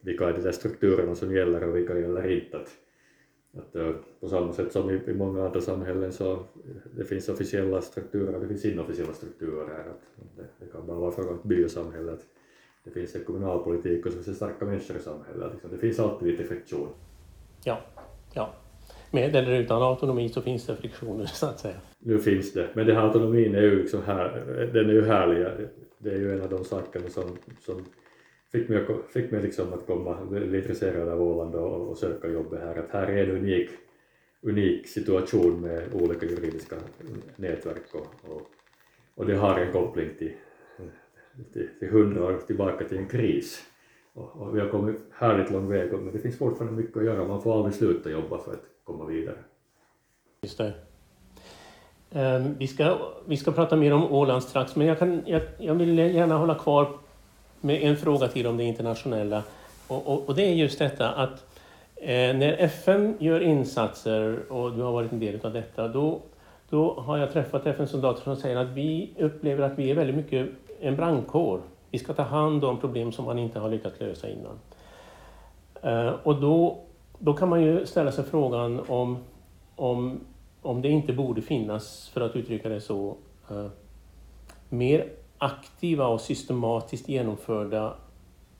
vilka 0.00 0.28
är 0.28 0.32
de 0.32 0.40
där 0.40 0.52
strukturerna 0.52 1.14
som 1.14 1.34
gäller 1.34 1.68
och 1.68 1.76
vilka 1.76 1.98
gäller 1.98 2.30
inte. 2.30 2.56
Att, 2.56 2.70
att, 3.58 3.76
eh, 3.76 3.90
på 4.20 4.28
samma 4.28 4.52
sätt 4.52 4.72
som 4.72 4.90
i, 4.90 5.00
i 5.06 5.14
många 5.14 5.46
andra 5.46 5.60
samhällen 5.60 6.12
så 6.12 6.38
det 6.96 7.04
finns 7.04 7.28
officiella 7.28 7.80
strukturer 7.80 8.34
och 8.34 8.40
det 8.40 8.48
finns 8.48 8.64
inofficiella 8.64 9.12
strukturer. 9.12 9.62
Att 9.62 10.02
det, 10.36 10.44
det 10.60 10.72
kan 10.72 10.86
bara 10.86 10.98
vara 10.98 11.10
fråga 11.12 11.30
om 11.30 11.36
ett 11.36 11.42
bysamhälle, 11.44 12.12
att 12.12 12.26
det 12.84 12.90
finns 12.90 13.14
en 13.14 13.24
kommunalpolitik 13.24 14.06
och 14.06 14.12
så 14.12 14.16
finns 14.16 14.26
det 14.26 14.34
starka 14.34 14.64
människor 14.64 14.96
i 14.96 15.00
samhället. 15.00 15.52
Liksom. 15.52 15.70
Det 15.70 15.78
finns 15.78 16.00
alltid 16.00 16.28
lite 16.28 16.44
friktion. 16.44 16.88
Ja, 17.64 17.80
ja. 18.34 18.54
Med 19.10 19.36
eller 19.36 19.60
utan 19.60 19.82
autonomi 19.82 20.28
så 20.28 20.42
finns 20.42 20.66
det 20.66 20.76
friktioner 20.76 21.24
så 21.24 21.46
att 21.46 21.60
säga. 21.60 21.80
Nu 21.98 22.18
finns 22.18 22.52
det, 22.52 22.68
men 22.74 22.86
den 22.86 22.96
här 22.96 23.02
autonomin 23.02 23.54
är 23.54 23.62
ju 23.62 23.82
liksom 23.82 24.02
här, 24.02 24.44
den 24.72 24.88
är 24.88 24.92
ju 24.92 25.04
härlig. 25.04 25.68
Det 25.98 26.10
är 26.10 26.18
ju 26.18 26.32
en 26.32 26.42
av 26.42 26.50
de 26.50 26.64
sakerna 26.64 27.08
som, 27.08 27.24
som 27.60 27.84
fick 28.52 28.68
mig, 28.68 28.86
fick 29.12 29.30
mig 29.30 29.42
liksom 29.42 29.72
att 29.72 29.86
komma, 29.86 30.16
bli 30.30 30.58
intresserad 30.58 31.08
av 31.08 31.22
Åland 31.22 31.54
och, 31.54 31.88
och 31.88 31.98
söka 31.98 32.28
jobbet 32.28 32.60
här. 32.60 32.76
Att 32.76 32.90
här 32.90 33.06
är 33.06 33.24
en 33.24 33.36
unik, 33.36 33.70
unik 34.42 34.86
situation 34.86 35.60
med 35.60 35.94
olika 35.94 36.26
juridiska 36.26 36.76
nätverk 37.36 37.94
och, 37.94 38.30
och, 38.30 38.42
och 39.14 39.26
det 39.26 39.34
har 39.34 39.58
en 39.58 39.72
koppling 39.72 40.08
till, 40.18 40.32
till, 41.52 41.68
till 41.78 41.88
hundra 41.88 42.24
år 42.24 42.38
tillbaka 42.46 42.84
till 42.84 42.98
en 42.98 43.08
kris. 43.08 43.62
Och, 44.12 44.36
och 44.36 44.56
vi 44.56 44.60
har 44.60 44.68
kommit 44.68 44.96
härligt 45.12 45.50
lång 45.50 45.68
väg 45.68 45.92
men 45.92 46.12
det 46.12 46.18
finns 46.18 46.38
fortfarande 46.38 46.82
mycket 46.82 46.96
att 46.96 47.04
göra, 47.04 47.28
man 47.28 47.42
får 47.42 47.56
aldrig 47.56 47.74
sluta 47.74 48.10
jobba 48.10 48.38
för 48.38 48.52
att 48.52 48.64
komma 48.84 49.06
vidare. 49.06 49.38
Just 50.42 50.58
det. 50.58 50.72
Um, 52.14 52.54
vi, 52.58 52.66
ska, 52.66 52.98
vi 53.26 53.36
ska 53.36 53.52
prata 53.52 53.76
mer 53.76 53.92
om 53.92 54.12
Åland 54.12 54.42
strax, 54.42 54.76
men 54.76 54.86
jag, 54.86 54.98
kan, 54.98 55.22
jag, 55.26 55.42
jag 55.58 55.74
vill 55.74 55.98
gärna 55.98 56.36
hålla 56.36 56.54
kvar 56.54 57.01
med 57.62 57.82
en 57.82 57.96
fråga 57.96 58.28
till 58.28 58.46
om 58.46 58.56
det 58.56 58.64
internationella. 58.64 59.42
Och, 59.86 60.06
och, 60.06 60.28
och 60.28 60.34
det 60.34 60.42
är 60.42 60.54
just 60.54 60.78
detta 60.78 61.10
att 61.10 61.44
eh, 61.96 62.36
när 62.36 62.52
FN 62.52 63.16
gör 63.18 63.40
insatser, 63.40 64.52
och 64.52 64.72
du 64.72 64.82
har 64.82 64.92
varit 64.92 65.12
en 65.12 65.20
del 65.20 65.40
av 65.42 65.52
detta, 65.52 65.88
då, 65.88 66.20
då 66.70 67.00
har 67.00 67.18
jag 67.18 67.32
träffat 67.32 67.66
FN-soldater 67.66 68.22
som 68.22 68.36
säger 68.36 68.56
att 68.56 68.68
vi 68.68 69.10
upplever 69.18 69.62
att 69.62 69.78
vi 69.78 69.90
är 69.90 69.94
väldigt 69.94 70.16
mycket 70.16 70.48
en 70.80 70.96
brandkår. 70.96 71.60
Vi 71.90 71.98
ska 71.98 72.12
ta 72.12 72.22
hand 72.22 72.64
om 72.64 72.80
problem 72.80 73.12
som 73.12 73.24
man 73.24 73.38
inte 73.38 73.58
har 73.58 73.70
lyckats 73.70 74.00
lösa 74.00 74.28
innan. 74.28 74.58
Eh, 75.82 76.14
och 76.22 76.40
då, 76.40 76.78
då 77.18 77.34
kan 77.34 77.48
man 77.48 77.62
ju 77.62 77.86
ställa 77.86 78.12
sig 78.12 78.24
frågan 78.24 78.80
om, 78.88 79.18
om, 79.76 80.20
om 80.62 80.82
det 80.82 80.88
inte 80.88 81.12
borde 81.12 81.42
finnas, 81.42 82.08
för 82.08 82.20
att 82.20 82.36
uttrycka 82.36 82.68
det 82.68 82.80
så, 82.80 83.16
eh, 83.50 83.66
mer 84.68 85.08
aktiva 85.42 86.06
och 86.06 86.20
systematiskt 86.20 87.08
genomförda 87.08 87.94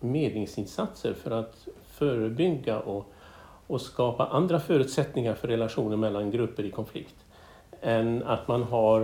medlingsinsatser 0.00 1.14
för 1.14 1.30
att 1.30 1.68
förebygga 1.86 2.80
och, 2.80 3.12
och 3.66 3.80
skapa 3.80 4.26
andra 4.26 4.60
förutsättningar 4.60 5.34
för 5.34 5.48
relationer 5.48 5.96
mellan 5.96 6.30
grupper 6.30 6.64
i 6.64 6.70
konflikt 6.70 7.14
än 7.80 8.22
att 8.22 8.48
man 8.48 8.62
har 8.62 9.00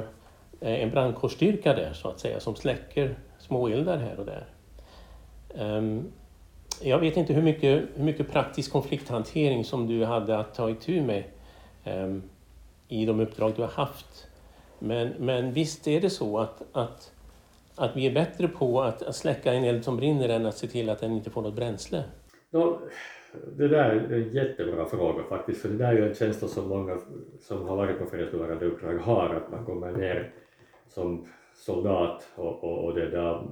eh, 0.60 0.82
en 0.82 0.90
brandkårsstyrka 0.90 1.74
där 1.74 1.92
så 1.92 2.08
att 2.08 2.20
säga 2.20 2.40
som 2.40 2.56
släcker 2.56 3.18
småeldar 3.38 3.98
här 3.98 4.20
och 4.20 4.26
där. 4.26 4.46
Ehm, 5.54 6.04
jag 6.82 6.98
vet 6.98 7.16
inte 7.16 7.32
hur 7.32 7.42
mycket, 7.42 7.88
hur 7.94 8.04
mycket 8.04 8.30
praktisk 8.32 8.72
konflikthantering 8.72 9.64
som 9.64 9.86
du 9.86 10.04
hade 10.04 10.38
att 10.38 10.54
ta 10.54 10.70
itu 10.70 11.02
med 11.02 11.24
ehm, 11.84 12.22
i 12.88 13.06
de 13.06 13.20
uppdrag 13.20 13.52
du 13.56 13.62
har 13.62 13.68
haft. 13.68 14.26
Men, 14.78 15.08
men 15.18 15.52
visst 15.52 15.88
är 15.88 16.00
det 16.00 16.10
så 16.10 16.38
att, 16.38 16.62
att 16.72 17.12
att 17.78 17.96
vi 17.96 18.06
är 18.06 18.14
bättre 18.14 18.48
på 18.48 18.82
att, 18.82 19.02
att 19.02 19.16
släcka 19.16 19.52
en 19.52 19.64
eld 19.64 19.84
som 19.84 19.96
brinner 19.96 20.28
än 20.28 20.46
att 20.46 20.56
se 20.56 20.66
till 20.66 20.90
att 20.90 21.00
den 21.00 21.12
inte 21.12 21.30
får 21.30 21.42
något 21.42 21.56
bränsle? 21.56 22.04
Ja, 22.50 22.80
det 23.56 23.68
där 23.68 23.90
är 23.90 24.12
en 24.12 24.32
jättebra 24.32 24.86
fråga 24.86 25.22
faktiskt, 25.28 25.62
för 25.62 25.68
det 25.68 25.76
där 25.76 25.92
är 25.92 25.96
ju 25.96 26.08
en 26.08 26.14
känsla 26.14 26.48
som 26.48 26.68
många 26.68 26.98
som 27.40 27.68
har 27.68 27.76
varit 27.76 27.98
på 27.98 28.06
fredsbevarande 28.06 28.66
uppdrag 28.66 28.98
har, 28.98 29.34
att 29.34 29.50
man 29.50 29.64
kommer 29.64 29.92
ner 29.92 30.32
som 30.88 31.28
soldat 31.54 32.28
och, 32.36 32.64
och, 32.64 32.84
och 32.84 32.94
det 32.94 33.10
där 33.10 33.42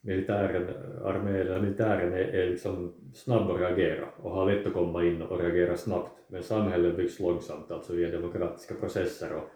militären, 0.00 0.68
armén 1.04 1.34
eller 1.34 1.60
militären 1.60 2.12
är, 2.12 2.18
är 2.18 2.50
liksom 2.50 2.94
snabb 3.14 3.50
att 3.50 3.60
reagera 3.60 4.08
och 4.22 4.30
har 4.30 4.52
lätt 4.52 4.66
att 4.66 4.72
komma 4.72 5.04
in 5.04 5.22
och 5.22 5.40
reagera 5.40 5.76
snabbt, 5.76 6.12
men 6.28 6.42
samhället 6.42 6.96
byggs 6.96 7.20
långsamt, 7.20 7.70
alltså 7.70 7.92
via 7.92 8.10
demokratiska 8.10 8.74
processer 8.74 9.28
och, 9.32 9.50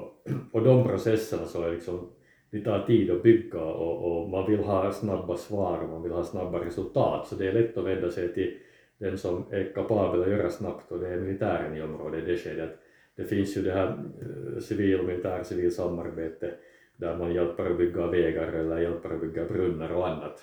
och, 0.00 0.26
och 0.52 0.64
de 0.64 0.88
processerna 0.88 1.44
så 1.44 1.62
är 1.62 1.70
liksom 1.70 2.10
det 2.54 2.60
tar 2.60 2.86
tid 2.86 3.10
att 3.10 3.22
bygga 3.22 3.60
och, 3.60 4.22
och, 4.22 4.30
man 4.30 4.50
vill 4.50 4.60
ha 4.60 4.92
snabba 4.92 5.36
svar 5.36 5.78
och 5.82 5.88
man 5.88 6.02
vill 6.02 6.12
ha 6.12 6.24
snabba 6.24 6.64
resultat 6.64 7.26
så 7.28 7.34
det 7.34 7.48
är 7.48 7.52
lätt 7.52 7.76
att 7.76 7.84
vända 7.84 8.10
sig 8.10 8.34
till 8.34 8.56
den 8.98 9.18
som 9.18 9.44
är 9.50 9.72
kapabel 9.74 10.22
att 10.22 10.28
göra 10.28 10.50
snabbt 10.50 10.92
och 10.92 10.98
det 10.98 11.08
är 11.08 11.20
militären 11.20 11.76
i 11.76 11.82
området 11.82 12.24
i 12.24 12.32
det 12.32 12.38
skedet. 12.38 12.78
Det 13.16 13.24
finns 13.24 13.56
ju 13.56 13.62
det 13.62 13.72
här 13.72 13.86
eh, 13.86 14.60
civil 14.60 15.00
och 15.00 15.06
militär 15.06 15.42
civil 15.42 15.74
samarbete 15.74 16.54
där 16.96 17.16
man 17.16 17.34
hjälper 17.34 17.70
att 17.70 17.78
bygga 17.78 18.06
vägar 18.06 18.52
eller 18.52 18.80
hjälper 18.80 19.14
att 19.14 19.20
bygga 19.20 19.44
brunnar 19.44 19.92
och 19.92 20.08
annat. 20.08 20.40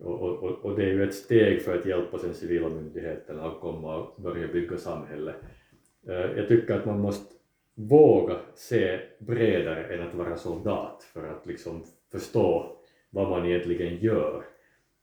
Och, 0.00 0.20
och, 0.20 0.64
och 0.64 0.76
det 0.76 0.84
är 0.84 0.92
ju 0.92 1.02
ett 1.02 1.14
steg 1.14 1.62
för 1.62 1.78
att 1.78 1.86
hjälpa 1.86 2.18
sen 2.18 2.34
civila 2.34 2.68
myndigheterna 2.68 3.46
att 3.46 3.60
komma 3.60 3.96
och 3.96 4.22
börja 4.22 4.48
bygga 4.48 4.76
samhället. 4.76 5.36
Eh, 6.08 6.36
jag 6.36 6.48
tycker 6.48 6.74
att 6.74 6.86
man 6.86 7.00
måste 7.00 7.34
våga 7.74 8.36
se 8.54 9.00
bredare 9.18 9.94
än 9.94 10.08
att 10.08 10.14
vara 10.14 10.36
soldat 10.36 11.02
för 11.12 11.30
att 11.30 11.46
liksom 11.46 11.84
förstå 12.12 12.76
vad 13.10 13.30
man 13.30 13.46
egentligen 13.46 13.96
gör. 13.96 14.42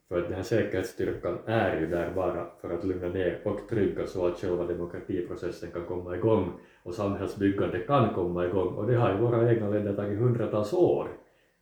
För 0.08 0.18
att 0.18 0.26
den 0.26 0.34
här 0.34 0.44
säkerhetsstyrkan 0.44 1.38
är 1.46 1.80
ju 1.80 1.88
där 1.88 2.12
bara 2.12 2.48
för 2.62 2.74
att 2.74 2.84
lugna 2.84 3.08
ner 3.08 3.42
och 3.44 3.70
trygga 3.70 4.08
så 4.08 4.28
att 4.28 4.40
själva 4.40 4.64
demokratiprocessen 4.64 5.72
kan 5.72 5.86
komma 5.86 6.16
igång 6.16 6.52
och 6.84 6.94
samhällsbyggande 6.94 7.80
kan 7.80 8.14
komma 8.14 8.46
igång 8.46 8.74
och 8.74 8.88
det 8.88 8.96
har 8.96 9.12
ju 9.12 9.18
våra 9.18 9.52
egna 9.52 9.70
länder 9.70 9.94
tagit 9.94 10.20
hundratals 10.20 10.74
år. 10.74 11.08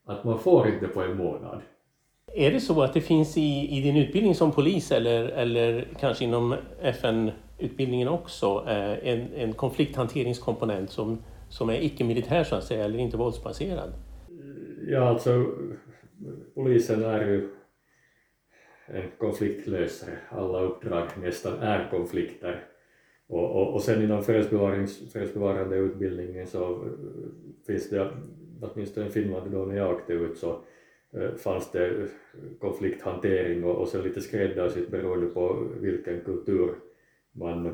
Att 0.06 0.24
man 0.24 0.40
får 0.40 0.68
inte 0.68 0.88
på 0.88 1.02
en 1.02 1.18
månad. 1.18 1.62
Är 2.34 2.52
det 2.52 2.60
så 2.60 2.82
att 2.82 2.94
det 2.94 3.02
finns 3.02 3.38
i, 3.38 3.78
i 3.78 3.82
din 3.82 3.98
utbildning 3.98 4.36
som 4.36 4.52
polis 4.52 4.92
eller, 4.92 5.28
eller 5.28 5.88
kanske 6.00 6.24
inom 6.24 6.56
FN 6.82 7.32
utbildningen 7.60 8.08
också 8.08 8.64
eh, 8.68 9.10
en, 9.10 9.34
en 9.34 9.54
konflikthanteringskomponent 9.54 10.90
som, 10.90 11.24
som 11.50 11.70
är 11.70 11.82
icke-militär 11.82 12.44
så 12.44 12.56
att 12.56 12.64
säga, 12.64 12.86
eller 12.86 13.00
inte 13.00 13.18
våldsbaserad? 13.18 13.94
Ja, 14.88 15.00
alltså 15.00 15.46
polisen 16.56 17.04
är 17.04 17.28
ju 17.28 17.50
en 18.86 19.12
konfliktlösare. 19.18 20.18
Alla 20.30 20.62
uppdrag 20.62 21.08
nästan 21.22 21.60
är 21.60 21.90
konflikter. 21.92 22.64
Och, 23.28 23.62
och, 23.62 23.74
och 23.74 23.82
sen 23.82 24.04
inom 24.04 24.24
fredsbevarande 24.24 25.78
utbildningen 25.78 26.48
så 26.48 26.72
eh, 26.72 26.90
finns 27.68 27.90
det, 27.90 28.12
åtminstone 28.62 29.08
i 29.08 29.10
Finland 29.10 29.52
då 29.52 29.66
när 29.66 29.76
jag 29.76 29.96
åkte 29.96 30.14
ut 30.14 30.38
så 30.38 30.60
eh, 31.14 31.36
fanns 31.36 31.72
det 31.72 32.08
konflikthantering 32.60 33.64
och, 33.64 33.76
och 33.76 33.88
sen 33.88 34.02
lite 34.02 34.22
skräddarsytt 34.22 34.92
beroende 34.92 35.28
på 35.28 35.68
vilken 35.80 36.22
kultur 36.22 36.76
man, 37.38 37.74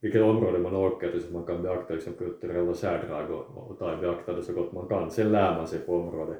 vilket 0.00 0.22
område 0.22 0.58
man 0.58 0.76
åker 0.76 1.10
till 1.10 1.22
så 1.22 1.32
man 1.32 1.44
kan 1.44 1.62
beakta 1.62 1.94
liksom 1.94 2.12
kulturella 2.12 2.74
särdrag 2.74 3.30
och, 3.30 3.70
och 3.70 3.78
ta 3.78 3.94
i 3.94 3.96
beaktande 3.96 4.42
så 4.42 4.52
gott 4.52 4.72
man 4.72 4.88
kan. 4.88 5.10
Sen 5.10 5.32
lär 5.32 5.56
man 5.56 5.68
sig 5.68 5.78
på 5.78 5.96
området. 5.96 6.38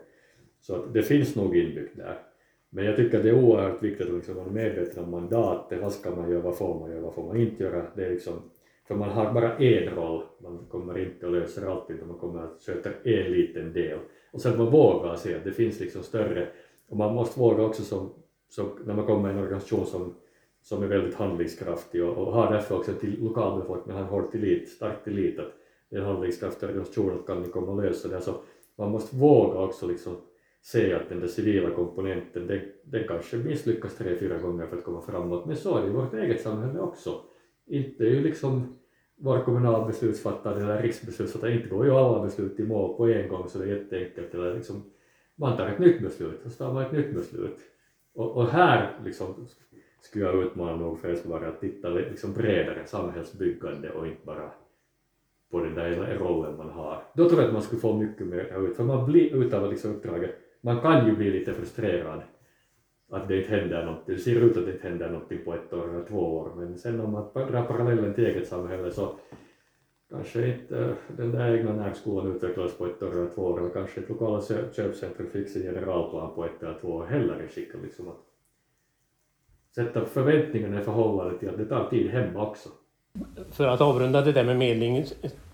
Så 0.60 0.74
att 0.74 0.94
det 0.94 1.02
finns 1.02 1.36
nog 1.36 1.56
inbyggt 1.56 1.96
där. 1.96 2.18
Men 2.70 2.84
jag 2.84 2.96
tycker 2.96 3.16
att 3.16 3.24
det 3.24 3.30
är 3.30 3.44
oerhört 3.44 3.82
viktigt 3.82 4.08
att 4.08 4.14
liksom 4.14 4.34
vara 4.34 4.50
medveten 4.50 5.04
om 5.04 5.10
mandatet, 5.10 5.82
vad 5.82 5.92
ska 5.92 6.10
man 6.10 6.30
göra, 6.30 6.42
vad 6.42 6.56
får 6.56 6.80
man 6.80 6.90
göra, 6.90 7.00
vad 7.00 7.14
får 7.14 7.26
man 7.26 7.36
inte 7.36 7.62
göra. 7.62 7.86
Det 7.96 8.06
är 8.06 8.10
liksom, 8.10 8.34
för 8.88 8.94
man 8.94 9.10
har 9.10 9.32
bara 9.32 9.56
en 9.56 9.94
roll, 9.94 10.22
man 10.42 10.66
kommer 10.70 10.98
inte 10.98 11.26
att 11.26 11.32
lösa 11.32 11.70
allt, 11.70 11.90
utan 11.90 12.08
man 12.08 12.18
kommer 12.18 12.42
att 12.42 12.62
sköta 12.66 12.90
en 13.04 13.32
liten 13.32 13.72
del. 13.72 13.98
Och 14.32 14.40
sen 14.40 14.58
man 14.58 14.70
vågar 14.70 15.16
se 15.16 15.34
att 15.34 15.44
det 15.44 15.52
finns 15.52 15.80
liksom 15.80 16.02
större, 16.02 16.48
och 16.88 16.96
man 16.96 17.14
måste 17.14 17.40
våga 17.40 17.62
också 17.62 17.82
som, 17.82 18.10
som 18.48 18.70
när 18.86 18.94
man 18.94 19.06
kommer 19.06 19.28
i 19.28 19.32
en 19.32 19.38
organisation 19.38 19.86
som 19.86 20.14
som 20.64 20.82
är 20.82 20.86
väldigt 20.86 21.14
handlingskraftig 21.14 22.04
och, 22.04 22.16
och 22.16 22.32
har 22.32 22.52
därför 22.52 22.76
också 22.76 22.92
till 22.92 23.24
lokalbefolkningen 23.24 24.02
har 24.02 24.10
hård 24.10 24.30
tillit, 24.30 24.68
stark 24.68 25.04
tillit 25.04 25.38
att 25.38 25.52
det 25.90 25.96
är 25.96 26.00
en 26.00 26.06
handlingskraftig 26.06 26.68
organisation 26.68 27.22
kan 27.26 27.42
ni 27.42 27.48
komma 27.48 27.72
och 27.72 27.82
lösa 27.82 28.08
det. 28.08 28.16
Alltså, 28.16 28.40
man 28.78 28.90
måste 28.90 29.16
våga 29.16 29.58
också 29.58 29.86
liksom 29.88 30.16
se 30.62 30.94
att 30.94 31.08
den 31.08 31.20
där 31.20 31.28
civila 31.28 31.70
komponenten, 31.70 32.46
den, 32.46 32.60
den 32.84 33.08
kanske 33.08 33.36
misslyckas 33.36 33.96
tre, 33.96 34.16
fyra 34.16 34.38
gånger 34.38 34.66
för 34.66 34.76
att 34.76 34.84
komma 34.84 35.00
framåt, 35.00 35.46
men 35.46 35.56
så 35.56 35.78
är 35.78 35.82
det 35.82 35.88
i 35.88 35.90
vårt 35.90 36.14
eget 36.14 36.40
samhälle 36.40 36.80
också. 36.80 37.20
Inte 37.66 38.04
är 38.04 38.10
ju 38.10 38.20
liksom 38.20 38.78
vår 39.16 39.40
kommunalbeslutsfattare 39.40 40.62
eller 40.62 40.82
riksbeslutsfattare, 40.82 41.54
inte 41.54 41.68
går 41.68 41.84
ju 41.86 41.92
alla 41.92 42.24
beslut 42.24 42.60
i 42.60 42.62
mål 42.62 42.96
på 42.96 43.08
en 43.08 43.28
gång 43.28 43.48
så 43.48 43.58
det 43.58 43.64
är 43.64 43.76
jätteenkelt, 43.76 44.34
eller 44.34 44.54
liksom, 44.54 44.82
man 45.36 45.56
tar 45.56 45.66
ett 45.66 45.78
nytt 45.78 46.02
beslut 46.02 46.40
så 46.44 46.50
tar 46.50 46.72
man 46.72 46.84
ett 46.84 46.92
nytt 46.92 47.14
beslut. 47.14 47.58
Och, 48.14 48.36
och 48.36 48.48
här 48.48 48.98
liksom 49.04 49.46
skulle 50.04 50.24
jag 50.24 50.42
utmana 50.42 50.76
nog 50.76 51.00
fredsbevarare 51.00 51.48
att 51.48 51.60
titta 51.60 51.88
liksom 51.88 52.32
bredare 52.32 52.86
samhällsbyggande 52.86 53.90
och 53.90 54.06
inte 54.06 54.26
bara 54.26 54.50
på 55.50 55.60
den 55.60 55.74
där 55.74 56.18
rollen 56.18 56.56
man 56.56 56.70
har. 56.70 57.02
Då 57.14 57.28
tror 57.28 57.40
jag 57.40 57.46
att 57.46 57.52
man 57.52 57.62
skulle 57.62 57.80
få 57.80 57.96
mycket 57.96 58.26
mer 58.26 58.64
ut, 58.64 58.76
för 58.76 58.84
man 58.84 59.06
blir 59.06 59.34
utav 59.34 59.70
liksom 59.70 59.90
uppdraget, 59.90 60.34
man 60.60 60.80
kan 60.80 61.06
ju 61.06 61.16
bli 61.16 61.30
lite 61.30 61.54
frustrerad 61.54 62.22
att 63.10 63.28
det 63.28 63.36
inte 63.36 63.50
händer 63.50 63.84
någonting, 63.84 64.14
det 64.14 64.20
ser 64.20 64.40
ut 64.40 64.56
att 64.56 64.66
det 64.66 64.72
inte 64.72 64.88
händer 64.88 65.10
någonting 65.10 65.44
på 65.44 65.54
ett 65.54 65.72
år 65.72 65.88
eller 65.88 66.04
två 66.04 66.36
år, 66.36 66.52
men 66.56 66.78
sen 66.78 67.00
om 67.00 67.12
man 67.12 67.28
drar 67.34 67.62
parallellen 67.62 68.14
till 68.14 68.26
eget 68.26 68.48
samhälle 68.48 68.90
så 68.90 69.14
kanske 70.10 70.48
inte 70.48 70.94
den 71.16 71.30
där 71.30 71.54
egna 71.56 71.72
närskolan 71.72 72.36
utvecklas 72.36 72.74
på 72.78 72.86
ett 72.86 73.02
år 73.02 73.12
eller 73.12 73.28
två 73.28 73.42
år, 73.42 73.60
eller 73.60 73.70
kanske 73.70 74.00
ett 74.00 74.08
lokala 74.08 74.42
köpcentrum 74.72 75.26
fick 75.26 75.48
sin 75.48 75.62
generalplan 75.62 76.34
på 76.34 76.44
ett 76.44 76.62
eller 76.62 76.78
två 76.80 76.88
år 76.88 77.04
heller 77.04 77.42
i 77.42 77.48
skick 77.48 77.74
liksom 77.82 78.08
att 78.08 78.33
sätta 79.74 80.04
förväntningarna 80.04 80.80
i 80.80 80.84
förhållande 80.84 81.38
till 81.38 81.48
att 81.48 81.58
det 81.58 81.64
tar 81.64 81.90
tid 81.90 82.10
hemma 82.10 82.46
också. 82.46 82.68
För 83.50 83.66
att 83.66 83.80
avrunda 83.80 84.20
det 84.20 84.32
där 84.32 84.44
med 84.44 84.56
medling, 84.56 85.04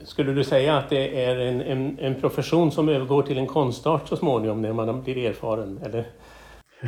skulle 0.00 0.32
du 0.32 0.44
säga 0.44 0.76
att 0.76 0.90
det 0.90 1.24
är 1.24 1.36
en, 1.36 1.60
en, 1.60 1.98
en 1.98 2.20
profession 2.20 2.70
som 2.70 2.88
övergår 2.88 3.22
till 3.22 3.38
en 3.38 3.46
konstart 3.46 4.08
så 4.08 4.16
småningom 4.16 4.62
när 4.62 4.72
man 4.72 5.02
blir 5.02 5.16
erfaren, 5.16 5.80
eller? 5.84 6.06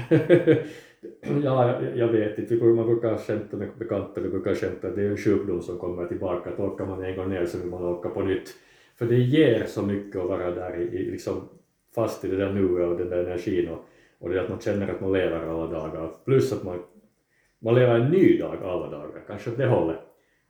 ja, 1.45 1.81
jag 1.95 2.09
vet 2.09 2.39
inte. 2.39 2.55
Man 2.65 2.87
brukar 2.87 3.17
skämta 3.17 3.57
med 3.57 3.69
bekanta, 3.79 4.21
vi 4.21 4.29
brukar 4.29 4.55
skämta 4.55 4.91
det 4.91 5.03
är 5.03 5.11
en 5.11 5.17
sjukdom 5.17 5.63
som 5.63 5.79
kommer 5.79 6.07
tillbaka, 6.07 6.51
att 6.51 6.61
åker 6.61 6.85
man 6.85 7.05
en 7.05 7.17
gång 7.17 7.29
ner 7.29 7.47
så 7.47 7.59
vill 7.59 7.71
man 7.71 7.85
åka 7.85 8.09
på 8.09 8.23
nytt. 8.23 8.55
För 8.99 9.07
det 9.07 9.19
ger 9.19 9.65
så 9.65 9.83
mycket 9.83 10.21
att 10.21 10.29
vara 10.29 10.51
där 10.51 10.77
i, 10.77 11.11
liksom 11.11 11.49
fast 11.95 12.25
i 12.25 12.29
det 12.29 12.37
där 12.37 12.53
nuet 12.53 12.89
och 12.89 12.99
den 12.99 13.09
där 13.09 13.25
energin 13.25 13.69
och, 13.69 13.85
och 14.19 14.31
det 14.31 14.43
att 14.43 14.49
man 14.49 14.61
känner 14.61 14.89
att 14.89 15.01
man 15.01 15.13
lever 15.13 15.49
alla 15.49 15.67
dagar. 15.67 16.11
Plus 16.25 16.53
att 16.53 16.65
man, 16.65 16.83
man 17.63 17.75
lever 17.75 17.95
en 17.95 18.11
ny 18.11 18.39
dag 18.39 18.57
alla 18.65 18.91
dagar, 18.91 19.23
kanske 19.27 19.51
åt 19.51 19.57
det 19.57 19.67
hållet. 19.67 19.99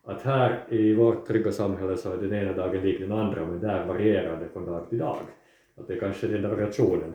Att 0.04 0.23
här 0.23 0.64
i 0.69 0.95
vårt 0.95 1.26
trygga 1.26 1.52
samhälle 1.52 1.97
så 1.97 2.12
är 2.12 2.16
den 2.16 2.33
ena 2.33 2.52
dagen 2.52 2.83
lik 2.83 3.00
den 3.00 3.12
andra 3.12 3.47
men 3.47 3.61
där 3.61 3.87
varierar 3.87 4.40
det 4.40 4.49
från 4.52 4.66
dag 4.66 4.88
till 4.88 4.99
dag. 4.99 5.19
Att 5.76 5.88
det 5.88 5.95
är 5.95 6.00
kanske 6.00 6.26
är 6.26 6.31
den 6.31 6.42
där 6.42 6.49
variationen 6.49 7.14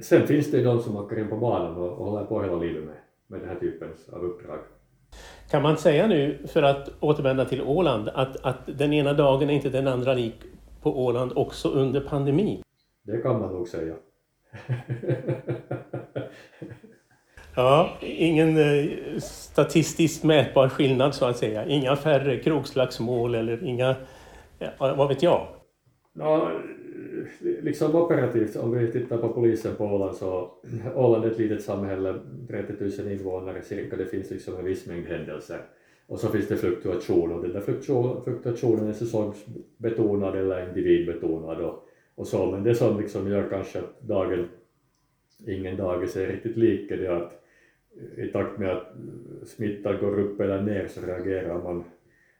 sen 0.00 0.26
finns 0.26 0.50
det 0.50 0.58
ju 0.58 0.64
de 0.64 0.80
som 0.80 0.96
åker 0.96 1.18
in 1.18 1.28
på 1.28 1.36
banan 1.36 1.76
och, 1.76 1.92
och 1.92 2.06
håller 2.06 2.24
på 2.24 2.42
hela 2.42 2.56
livet 2.56 2.84
med, 2.84 2.94
med 3.26 3.40
den 3.40 3.48
här 3.48 3.56
typen 3.56 3.88
av 4.12 4.24
uppdrag. 4.24 4.58
Kan 5.50 5.62
man 5.62 5.76
säga 5.76 6.06
nu, 6.06 6.38
för 6.46 6.62
att 6.62 6.88
återvända 7.00 7.44
till 7.44 7.62
Åland, 7.62 8.08
att, 8.08 8.44
att 8.44 8.78
den 8.78 8.92
ena 8.92 9.12
dagen 9.12 9.50
är 9.50 9.54
inte 9.54 9.68
den 9.68 9.88
andra 9.88 10.14
lik 10.14 10.34
på 10.82 11.04
Åland 11.04 11.32
också 11.36 11.68
under 11.68 12.00
pandemin? 12.00 12.62
Det 13.02 13.18
kan 13.18 13.40
man 13.40 13.52
nog 13.52 13.68
säga. 13.68 13.94
ja, 17.56 17.98
ingen 18.00 18.58
eh, 18.58 18.86
statistiskt 19.18 20.24
mätbar 20.24 20.68
skillnad 20.68 21.14
så 21.14 21.24
att 21.24 21.36
säga. 21.36 21.66
Inga 21.66 21.96
färre 21.96 22.38
krogslagsmål 22.38 23.34
eller 23.34 23.64
inga, 23.64 23.96
vad 24.78 25.08
vet 25.08 25.22
jag? 25.22 25.46
Ja, 26.18 26.50
liksom 27.40 27.94
operativt, 27.94 28.56
om 28.56 28.78
vi 28.78 28.92
tittar 28.92 29.18
på 29.18 29.28
polisen 29.28 29.76
på 29.76 29.84
Åland 29.84 30.16
så 30.16 30.50
Åland 30.94 31.24
är 31.24 31.30
ett 31.30 31.38
litet 31.38 31.62
samhälle, 31.62 32.14
30 32.48 33.02
000 33.02 33.12
invånare 33.12 33.62
cirka, 33.62 33.96
det 33.96 34.06
finns 34.06 34.30
liksom 34.30 34.56
en 34.56 34.64
viss 34.64 34.86
mängd 34.86 35.06
händelser. 35.06 35.60
Och 36.06 36.20
så 36.20 36.28
finns 36.28 36.48
det 36.48 36.56
fluktuation 36.56 37.32
och 37.32 37.42
den 37.42 37.52
där 37.52 37.60
fluktuationen 38.24 38.88
är 38.88 38.92
säsongsbetonad 38.92 40.36
eller 40.36 40.68
individbetonad 40.68 41.60
och, 41.60 41.84
och 42.14 42.26
så, 42.26 42.50
men 42.50 42.62
det 42.62 42.74
som 42.74 43.00
liksom 43.00 43.30
gör 43.30 43.48
kanske 43.50 43.78
att 43.78 44.00
dagen, 44.00 44.48
ingen 45.46 45.76
dag 45.76 46.02
är 46.02 46.26
riktigt 46.26 46.56
lik 46.56 46.90
är 46.90 46.96
det 46.96 47.16
att 47.16 47.42
i 48.16 48.28
takt 48.32 48.58
med 48.58 48.70
att 48.70 48.92
smittan 49.46 49.98
går 50.00 50.20
upp 50.20 50.40
eller 50.40 50.62
ner 50.62 50.86
så 50.86 51.00
reagerar 51.06 51.62
man. 51.62 51.84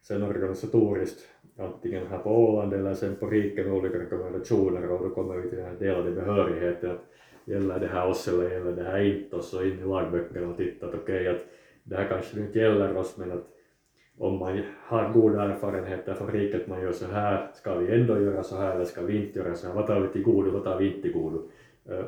Sen 0.02 0.22
organisatoriskt 0.22 1.28
antingen 1.58 2.06
här 2.06 2.18
på 2.18 2.30
Åland 2.30 2.72
eller 2.72 2.94
sen 2.94 3.16
på 3.16 3.26
riket 3.26 3.66
med 3.66 3.74
olika 3.74 3.98
rekommendationer 3.98 4.90
och 4.90 5.08
då 5.08 5.14
kommer 5.14 5.36
vi 5.36 5.48
till 5.48 5.58
den 5.58 5.66
här 5.66 5.76
delade 5.78 6.10
behörigheten 6.10 6.90
att 6.90 7.04
gäller 7.44 7.80
det 7.80 7.86
här 7.86 8.08
oss 8.08 8.28
eller 8.28 8.50
gäller 8.50 8.72
det 8.72 8.82
här 8.82 9.00
inte 9.00 9.36
och 9.36 9.44
så 9.44 9.62
in 9.62 9.80
i 9.80 9.84
lagböckerna 9.84 10.48
och 10.48 10.56
titta 10.56 10.86
att 10.86 10.94
okej 10.94 11.20
okay, 11.20 11.28
att 11.28 11.46
det 11.84 11.96
här 11.96 12.08
kanske 12.08 12.40
inte 12.40 12.58
gäller 12.58 12.96
oss 12.96 13.16
men 13.18 13.32
att 13.32 13.48
om 14.18 14.38
man 14.38 14.62
har 14.86 15.12
goda 15.12 15.42
erfarenheter 15.42 16.14
från 16.14 16.30
riket, 16.30 16.66
man 16.66 16.82
gör 16.82 16.92
så 16.92 17.06
här, 17.06 17.50
ska 17.54 17.74
vi 17.74 18.00
ändå 18.00 18.20
göra 18.20 18.42
så 18.42 18.56
här 18.56 18.74
eller 18.74 18.84
ska 18.84 19.02
vi 19.02 19.26
inte 19.26 19.38
göra 19.38 19.54
så 19.54 19.66
här, 19.66 19.74
vad 19.74 19.86
tar 19.86 20.00
vi 20.00 20.08
till 20.08 20.22
godo, 20.22 20.50
vad 20.50 20.64
tar 20.64 20.78
vi 20.78 20.86
inte 20.86 21.02
till 21.02 21.12
godo? 21.12 21.48
Eh, 21.88 21.98
eh, 21.98 22.04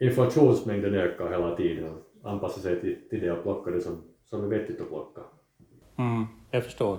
Informationsmängden 0.00 0.94
ökar 0.94 1.30
hela 1.30 1.56
tiden 1.56 1.92
och 2.28 2.34
anpassar 2.34 2.60
sig 2.60 2.80
till, 2.80 2.96
till 3.10 3.20
det 3.20 3.32
och 3.32 3.42
plockar 3.42 3.70
det 3.70 3.80
som, 3.80 4.02
som 4.30 4.44
är 4.44 4.48
vettigt 4.48 4.80
att 4.80 4.88
plocka. 4.88 5.20
Mm, 5.98 6.26
jag 6.50 6.64
förstår. 6.64 6.98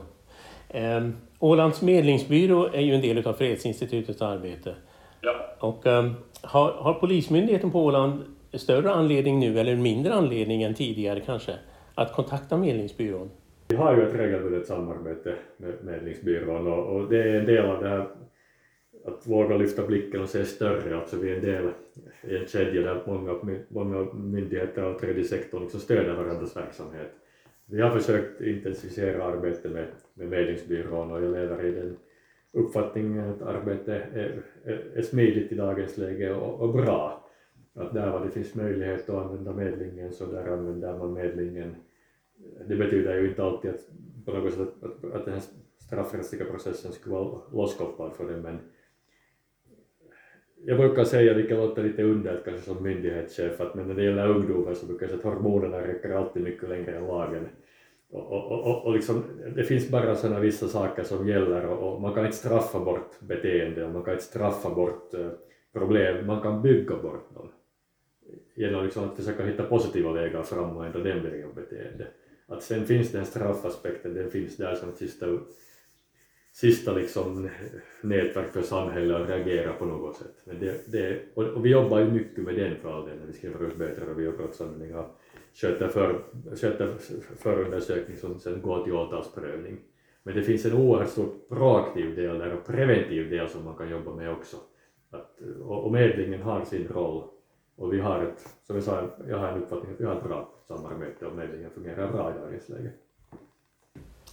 Um, 0.74 1.16
Ålands 1.40 1.82
medlingsbyrå 1.82 2.66
är 2.74 2.82
ju 2.82 2.96
en 2.96 3.02
del 3.02 3.28
av 3.28 3.34
Fredsinstitutets 3.34 4.22
arbete. 4.22 4.76
Ja. 5.22 5.36
Och, 5.60 5.86
um, 5.86 6.14
har, 6.42 6.72
har 6.72 6.94
Polismyndigheten 6.94 7.72
på 7.72 7.86
Åland 7.86 8.24
större 8.54 8.92
anledning 8.92 9.40
nu, 9.40 9.60
eller 9.60 9.76
mindre 9.76 10.14
anledning 10.14 10.64
än 10.64 10.74
tidigare 10.74 11.20
kanske, 11.20 11.54
att 11.96 12.14
kontakta 12.14 12.58
medlingsbyrån? 12.58 13.30
Vi 13.68 13.76
har 13.76 13.96
ju 13.96 14.08
ett 14.08 14.16
regelbundet 14.16 14.68
samarbete 14.68 15.36
med 15.58 15.74
medlingsbyrån 15.84 16.68
och, 16.68 16.96
och 16.96 17.10
det 17.10 17.22
är 17.22 17.40
en 17.40 17.46
del 17.46 17.66
av 17.66 17.84
det 17.84 17.90
här 17.90 18.08
att 19.06 19.28
våga 19.28 19.58
lyfta 19.58 19.88
blicken 19.88 20.22
och 20.22 20.30
se 20.30 20.46
större, 20.46 20.98
alltså 20.98 21.18
vi 21.18 21.32
är 21.32 21.36
en 21.36 21.42
del 21.42 21.70
i 22.24 22.38
en 22.38 22.48
kedja 22.48 22.82
där 22.82 23.04
många, 23.08 23.40
många 23.68 24.14
myndigheter 24.14 24.84
och 24.84 25.00
tredje 25.00 25.24
sektorn 25.24 25.62
liksom 25.62 25.80
stöder 25.80 26.14
varandras 26.14 26.58
verksamhet. 26.58 27.12
Vi 27.66 27.82
har 27.82 28.00
försökt 28.00 28.42
intensifiera 28.42 29.24
arbetet 29.24 29.72
med, 29.72 29.88
med 30.14 30.30
medlingsbyrån 30.30 31.12
och 31.12 31.24
jag 31.24 31.32
lever 31.32 31.66
i 31.66 31.72
den 31.72 31.98
uppfattningen 32.52 33.30
att 33.30 33.42
arbetet 33.42 33.88
är, 33.88 34.44
är, 34.64 34.92
är 34.96 35.02
smidigt 35.02 35.52
i 35.52 35.56
dagens 35.56 35.98
läge 35.98 36.34
och, 36.34 36.62
och, 36.62 36.74
bra. 36.74 37.26
Att 37.74 37.94
där 37.94 38.12
var 38.12 38.26
det 38.26 38.32
finns 38.32 38.56
möjlighet 38.56 39.10
att 39.10 39.26
använda 39.26 39.54
medlingen 39.54 40.14
så 40.14 40.26
där 40.26 40.48
använder 40.48 40.98
man 40.98 41.14
medlingen. 41.14 41.76
Det 42.68 42.76
betyder 42.76 43.22
ju 43.22 43.30
inte 43.30 43.44
alltid 43.44 43.72
att 43.72 43.90
på 44.26 44.32
något 44.32 44.54
sätt 44.54 44.62
att, 44.62 44.84
att, 44.84 45.14
att 45.14 45.26
den 45.26 45.34
här 45.34 45.44
straffrättsliga 45.78 46.46
processen 46.46 46.92
skulle 46.92 47.16
vara 47.16 47.42
losskopplad 47.52 48.14
för 48.14 48.28
det 48.28 48.38
men 48.38 48.60
jag 50.66 50.78
brukar 50.78 51.04
säga, 51.04 51.34
vilket 51.34 51.58
låter 51.58 51.84
lite 51.84 52.04
underligt 52.04 52.46
kanske 52.46 52.62
som 52.62 52.84
myndighetschef, 52.84 53.62
att 53.62 53.76
men 53.76 53.88
när 53.88 53.96
det 53.96 54.04
gäller 54.04 54.30
ungdomar 54.30 54.74
så 54.74 54.86
brukar 54.86 55.04
jag 55.04 55.10
säga 55.10 55.20
att 55.20 55.36
hormonerna 55.36 55.88
räcker 55.88 56.10
alltid 56.10 56.44
mycket 56.44 56.70
längre 56.70 56.98
än 56.98 57.08
lagen. 57.08 57.48
Och, 58.12 58.32
och, 58.32 58.52
och, 58.52 58.86
och 58.86 58.94
liksom, 58.94 59.24
det 59.56 59.64
finns 59.64 59.90
bara 59.90 60.16
sådana 60.16 60.40
vissa 60.40 60.68
saker 60.68 61.04
som 61.04 61.28
gäller 61.28 61.66
och, 61.66 61.94
och, 61.94 62.02
man 62.02 62.14
kan 62.14 62.26
inte 62.26 62.38
straffa 62.38 62.80
bort 62.80 63.20
beteende 63.20 63.86
och 63.86 63.92
man 63.92 64.04
kan 64.04 64.14
inte 64.14 64.26
straffa 64.26 64.70
bort 64.70 65.12
problem, 65.74 66.28
man 66.28 66.42
kan 66.42 66.62
bygga 66.62 66.96
bort 66.96 67.34
dem 67.36 67.50
genom 68.56 68.84
liksom 68.84 69.04
att 69.04 69.16
försöka 69.16 69.46
hitta 69.46 69.64
positiva 69.64 70.12
vägar 70.12 70.44
fram 70.44 70.78
och 70.78 70.86
ändra 70.86 71.00
den 71.00 71.24
vägen 71.24 71.54
beteende. 71.56 72.08
Att 72.48 72.64
sen 72.64 72.86
finns 72.86 73.12
den 73.12 73.26
straffaspekten, 73.26 74.14
den 74.14 74.32
finns 74.32 74.58
där 74.58 74.76
som 74.76 74.92
sista 74.92 75.26
sista 76.60 76.94
liksom 76.94 77.50
nätverk 78.02 78.54
för 78.54 78.62
samhället 78.62 79.22
att 79.22 79.30
reagera 79.30 79.74
på 79.74 79.86
något 79.86 80.16
sätt. 80.16 80.36
Men 80.44 80.60
det, 80.60 80.92
det, 80.92 81.22
och, 81.34 81.44
och, 81.44 81.66
vi 81.66 81.70
jobbar 81.70 82.00
ju 82.00 82.12
mycket 82.12 82.44
med 82.44 82.56
den 82.56 82.76
för 82.76 82.94
all 82.94 83.06
del 83.06 83.20
när 83.20 83.26
vi 83.26 83.34
skriver 83.34 83.68
ut 83.68 83.78
böter 83.78 84.10
och 84.10 84.16
biobrottsanmälningar, 84.16 85.08
sköter, 85.54 85.88
för, 85.88 86.22
sköter 86.56 86.94
förundersökning 87.36 88.18
som 88.18 88.40
sen 88.40 88.62
går 88.62 88.84
till 88.84 88.94
åtalsprövning. 88.94 89.80
Men 90.24 90.36
det 90.36 90.44
finns 90.44 90.66
en 90.66 90.74
oerhört 90.74 91.10
stor 91.10 91.30
proaktiv 91.50 92.16
del 92.16 92.40
där 92.40 92.54
och 92.54 92.66
preventiv 92.66 93.30
del 93.30 93.50
som 93.50 93.66
man 93.66 93.76
kan 93.76 93.90
jobba 93.90 94.16
med 94.16 94.32
också. 94.32 94.58
Att, 95.10 95.40
och, 95.62 95.86
och 95.86 95.92
medlingen 95.92 96.42
har 96.42 96.66
sin 96.66 96.88
roll 96.88 97.24
och 97.76 97.94
vi 97.94 98.00
har 98.00 98.24
ett, 98.24 98.56
som 98.64 98.76
jag 98.76 98.84
sa, 98.84 99.10
jag 99.28 99.38
har 99.38 99.48
en 99.48 99.64
uppfattning 99.64 99.92
att 99.92 100.02
vi 100.02 100.06
har 100.06 100.16
ett 100.16 100.24
bra 100.24 100.54
samarbete 100.68 101.26
och 101.26 101.36
medlingen 101.36 101.72
fungerar 101.72 102.12
bra 102.12 102.34
i 102.36 102.40
dagens 102.40 102.70
läge. 102.70 102.92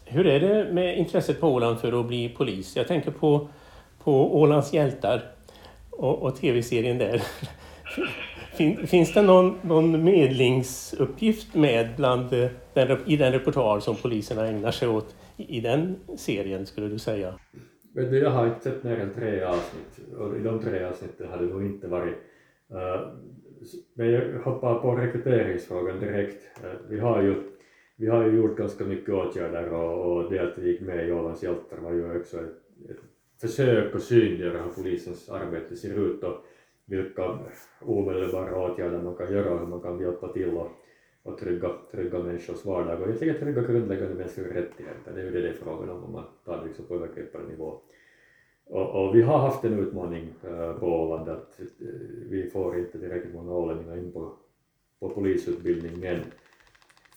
Hur 0.09 0.27
är 0.27 0.41
det 0.41 0.73
med 0.73 0.99
intresset 0.99 1.41
på 1.41 1.49
Åland 1.49 1.81
för 1.81 2.01
att 2.01 2.07
bli 2.07 2.29
polis? 2.29 2.77
Jag 2.77 2.89
tänker 2.89 3.11
på, 3.11 3.49
på 4.05 4.41
Ålands 4.41 4.73
hjältar 4.73 5.23
och, 5.91 6.23
och 6.23 6.37
tv-serien 6.37 6.99
där. 6.99 7.23
Fin, 8.57 8.87
finns 8.87 9.15
det 9.15 9.23
någon, 9.23 9.59
någon 9.63 10.05
medlingsuppgift 10.05 11.55
med 11.55 11.89
bland 11.97 12.33
eh, 12.33 12.49
den, 12.75 12.99
i 13.07 13.17
den 13.17 13.33
repertoar 13.33 13.81
som 13.81 13.97
poliserna 13.97 14.47
ägnar 14.47 14.71
sig 14.71 14.89
åt 14.89 15.17
i, 15.37 15.57
i 15.57 15.61
den 15.61 15.97
serien, 16.17 16.67
skulle 16.67 16.89
du 16.89 16.99
säga? 16.99 17.35
Men 17.95 18.15
jag 18.15 18.31
har 18.31 18.47
inte 18.47 18.61
sett 18.61 18.85
mer 18.85 19.01
än 19.01 19.15
tre 19.15 19.43
avsnitt 19.43 20.15
och 20.19 20.37
i 20.37 20.43
de 20.43 20.61
tre 20.63 20.85
avsnitten 20.85 21.29
har 21.29 21.39
det 21.39 21.45
nog 21.47 21.67
inte 21.67 21.89
varit 21.89 22.15
uh, 22.75 23.13
men 23.95 24.11
jag 24.11 24.43
hoppar 24.45 24.79
på 24.79 24.97
rekryteringsfrågan 24.97 26.01
direkt. 26.01 26.43
Uh, 26.65 26.71
vi 26.89 27.01
har 27.01 27.23
ju 27.23 27.35
vi 27.97 28.07
har 28.07 28.25
ju 28.25 28.37
gjort 28.37 28.57
ganska 28.57 28.85
mycket 28.85 29.15
åtgärder 29.15 29.73
och, 29.73 30.17
och 30.17 30.31
det 30.31 30.39
att 30.39 30.59
vi 30.59 30.71
gick 30.71 30.81
med 30.81 31.09
i 31.09 31.13
Ålands 31.13 31.43
hjältar 31.43 31.77
var 31.77 31.93
ju 31.93 32.21
också 32.21 32.37
ett, 32.37 32.91
ett 32.91 33.01
försök 33.41 33.95
att 33.95 34.03
synliggöra 34.03 34.63
hur 34.63 34.71
polisens 34.71 35.29
arbete 35.29 35.77
ser 35.77 35.99
ut 35.99 36.25
och 36.25 36.45
vilka 36.85 37.39
omedelbara 37.81 38.73
åtgärder 38.73 39.03
man 39.03 39.17
kan 39.17 39.33
göra 39.33 39.53
och 39.53 39.61
hur 39.61 39.67
man 39.67 39.81
kan 39.81 40.01
hjälpa 40.01 40.33
till 40.33 40.57
och, 40.57 40.69
och 41.23 41.39
trygga, 41.39 41.71
trygga 41.93 42.19
människors 42.19 42.65
vardag 42.65 43.03
och 43.03 43.09
egentligen 43.09 43.39
trygga 43.39 43.63
grundläggande 43.63 44.15
mänskliga 44.15 44.49
rättigheter. 44.49 45.13
Det 45.15 45.21
är 45.21 45.25
ju 45.25 45.31
det 45.31 45.41
det 45.41 45.49
är 45.49 45.53
frågan 45.53 45.91
om 45.91 46.05
om 46.05 46.13
man 46.13 46.25
tar 46.45 46.59
det 46.59 46.67
liksom 46.67 46.85
på 46.85 46.95
övergripande 46.95 47.49
nivå. 47.49 47.81
Och, 48.69 49.07
och, 49.07 49.17
vi 49.17 49.23
har 49.23 49.39
haft 49.39 49.65
en 49.65 49.79
utmaning 49.79 50.35
äh, 50.43 50.73
på 50.73 50.87
Åland 50.87 51.29
att 51.29 51.61
äh, 51.61 51.67
vi 52.31 52.51
får 52.53 52.79
inte 52.79 52.99
tillräckligt 52.99 53.35
många 53.35 53.53
ålänningar 53.53 53.97
in 53.97 54.13
på, 54.13 54.33
på 55.01 55.09
polisutbildningen 55.09 56.21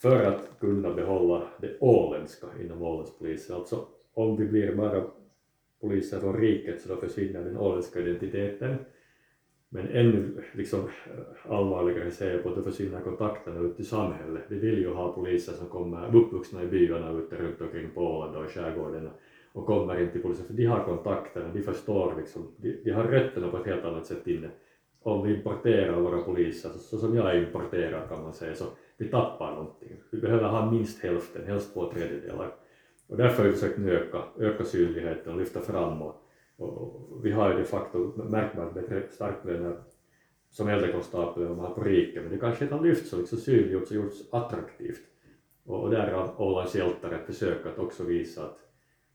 för 0.01 0.23
att 0.23 0.59
kunna 0.59 0.93
behålla 0.93 1.47
det 1.57 1.77
åländska 1.79 2.47
inom 2.61 2.81
Ålandspolisen. 2.81 3.55
Alltså 3.55 3.85
om 4.13 4.37
vi 4.37 4.45
blir 4.45 4.75
bara 4.75 5.03
poliser 5.81 6.19
från 6.19 6.37
riket 6.37 6.81
så 6.81 6.89
då 6.89 6.95
försvinner 6.95 7.43
den 7.43 7.57
åländska 7.57 7.99
identiteten. 7.99 8.75
Men 9.69 9.87
ännu 9.87 10.43
liksom, 10.53 10.89
allvarligare 11.43 12.11
ser 12.11 12.33
jag 12.33 12.43
på 12.43 12.49
att 12.49 12.55
då 12.55 12.61
försvinner 12.63 13.01
kontakterna 13.01 13.59
ut 13.59 13.79
i 13.79 13.83
samhället. 13.83 14.43
Vi 14.47 14.59
vill 14.59 14.79
ju 14.79 14.93
ha 14.93 15.13
poliser 15.13 15.53
som 15.53 15.67
kommer 15.67 16.15
uppvuxna 16.15 16.63
i 16.63 16.67
byarna 16.67 17.11
ute 17.11 17.35
runt 17.35 17.61
omkring 17.61 17.89
på 17.93 18.01
Åland 18.01 18.35
och 18.35 18.45
i 18.45 18.47
skärgården 18.47 19.09
och 19.53 19.65
kommer 19.65 20.01
in 20.01 20.11
till 20.11 20.21
polisen 20.21 20.45
för 20.45 20.53
de 20.53 20.65
har 20.65 20.83
kontakterna, 20.83 21.53
de 21.53 21.61
förstår 21.61 22.13
liksom, 22.17 22.47
de, 22.57 22.81
de 22.83 22.91
har 22.91 23.03
rötterna 23.03 23.51
på 23.51 23.57
ett 23.57 23.65
helt 23.65 23.85
annat 23.85 24.05
sätt 24.05 24.27
inne. 24.27 24.49
Om 25.01 25.27
vi 25.27 25.35
importerar 25.35 26.01
våra 26.01 26.21
poliser, 26.21 26.69
så, 26.69 26.79
så 26.79 26.97
som 26.97 27.15
jag 27.15 27.43
importerar 27.43 28.07
kan 28.07 28.23
man 28.23 28.33
säga, 28.33 28.55
så 28.55 28.65
vi 28.99 29.07
tappar 29.07 29.51
någonting. 29.51 29.97
Vi 30.11 30.17
behöver 30.17 30.43
ha 30.43 30.71
minst 30.71 31.03
hälften, 31.03 31.45
helst 31.47 31.73
två 31.73 31.91
tredjedelar. 31.91 32.55
Och 33.07 33.17
därför 33.17 33.43
har 33.43 33.49
vi 33.49 33.55
försökt 33.55 33.79
öka, 33.79 34.23
öka 34.39 34.63
synligheten 34.63 35.33
och 35.33 35.39
lyfta 35.39 35.61
fram 35.61 36.01
och, 36.01 36.15
och 36.57 37.25
vi 37.25 37.31
har 37.31 37.51
ju 37.51 37.57
de 37.57 37.63
facto 37.63 38.23
märkbart 38.29 38.73
bättre 38.73 39.03
starklöner 39.09 39.77
som 40.49 40.67
äldrekonstapel 40.67 41.43
än 41.43 41.49
man 41.49 41.65
har 41.65 41.73
på 41.73 41.83
riket, 41.83 42.23
men 42.23 42.31
det 42.31 42.37
kanske 42.37 42.63
inte 42.63 42.75
har 42.75 42.83
lyfts 42.83 43.13
och 43.13 43.19
liksom 43.19 43.37
synliggjorts 43.37 43.91
och 43.91 43.95
gjorts 43.95 44.17
attraktivt. 44.31 45.01
Och, 45.65 45.83
och 45.83 45.89
där 45.89 46.11
har 46.11 46.41
Ålands 46.41 46.75
hjältar 46.75 47.11
ett 47.11 47.25
försök 47.25 47.65
att 47.65 47.79
också 47.79 48.03
visa 48.03 48.43
att 48.43 48.59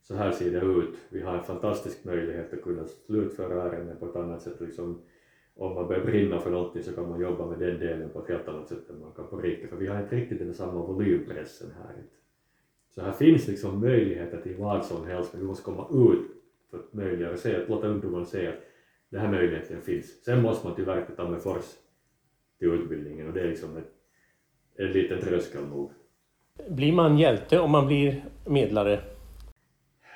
så 0.01 0.15
här 0.15 0.31
ser 0.31 0.51
det 0.51 0.65
ut. 0.65 0.95
Vi 1.09 1.21
har 1.21 1.37
en 1.37 1.43
fantastisk 1.43 2.03
möjlighet 2.03 2.53
att 2.53 2.61
kunna 2.61 2.85
slutföra 2.85 3.63
ärenden 3.63 3.97
på 3.97 4.05
ett 4.05 4.15
annat 4.15 4.41
sätt. 4.41 4.61
Liksom, 4.61 5.01
om 5.55 5.75
man 5.75 5.87
börjar 5.87 6.05
brinna 6.05 6.39
för 6.39 6.51
någonting 6.51 6.83
så 6.83 6.91
kan 6.91 7.09
man 7.09 7.21
jobba 7.21 7.45
med 7.45 7.59
den 7.59 7.79
delen 7.79 8.09
på 8.09 8.19
ett 8.19 8.29
helt 8.29 8.47
annat 8.47 8.67
sätt 8.67 8.89
än 8.89 8.99
man 8.99 9.11
kan 9.11 9.27
på 9.27 9.37
riket, 9.37 9.69
för 9.69 9.77
vi 9.77 9.87
har 9.87 10.01
inte 10.01 10.15
riktigt 10.15 10.39
den 10.39 10.53
samma 10.53 10.85
volympressen 10.85 11.71
här. 11.77 12.03
Så 12.89 13.01
här 13.01 13.11
finns 13.11 13.47
liksom 13.47 13.79
möjligheter 13.79 14.41
till 14.41 14.55
vad 14.55 14.85
som 14.85 15.05
helst, 15.05 15.33
men 15.33 15.41
vi 15.41 15.47
måste 15.47 15.63
komma 15.63 15.87
ut 15.91 16.31
för 16.71 16.77
att 16.77 16.93
möjliggöra, 16.93 17.37
se, 17.37 17.55
att 17.55 17.69
låta 17.69 17.87
ungdomarna 17.87 18.25
se 18.25 18.47
att 18.47 18.59
den 19.09 19.21
här 19.21 19.31
möjligheten 19.31 19.81
finns. 19.81 20.23
Sen 20.23 20.41
måste 20.41 20.67
man 20.67 20.75
tyvärr 20.75 21.05
ta 21.15 21.29
med 21.29 21.41
fors 21.41 21.65
till 22.59 22.67
utbildningen 22.67 23.27
och 23.27 23.33
det 23.33 23.41
är 23.41 23.47
liksom 23.47 23.77
ett, 23.77 23.91
en 24.75 24.91
liten 24.91 25.21
tröskel 25.21 25.67
nog. 25.67 25.91
Blir 26.69 26.93
man 26.93 27.17
hjälte 27.17 27.59
om 27.59 27.71
man 27.71 27.87
blir 27.87 28.25
medlare? 28.45 29.14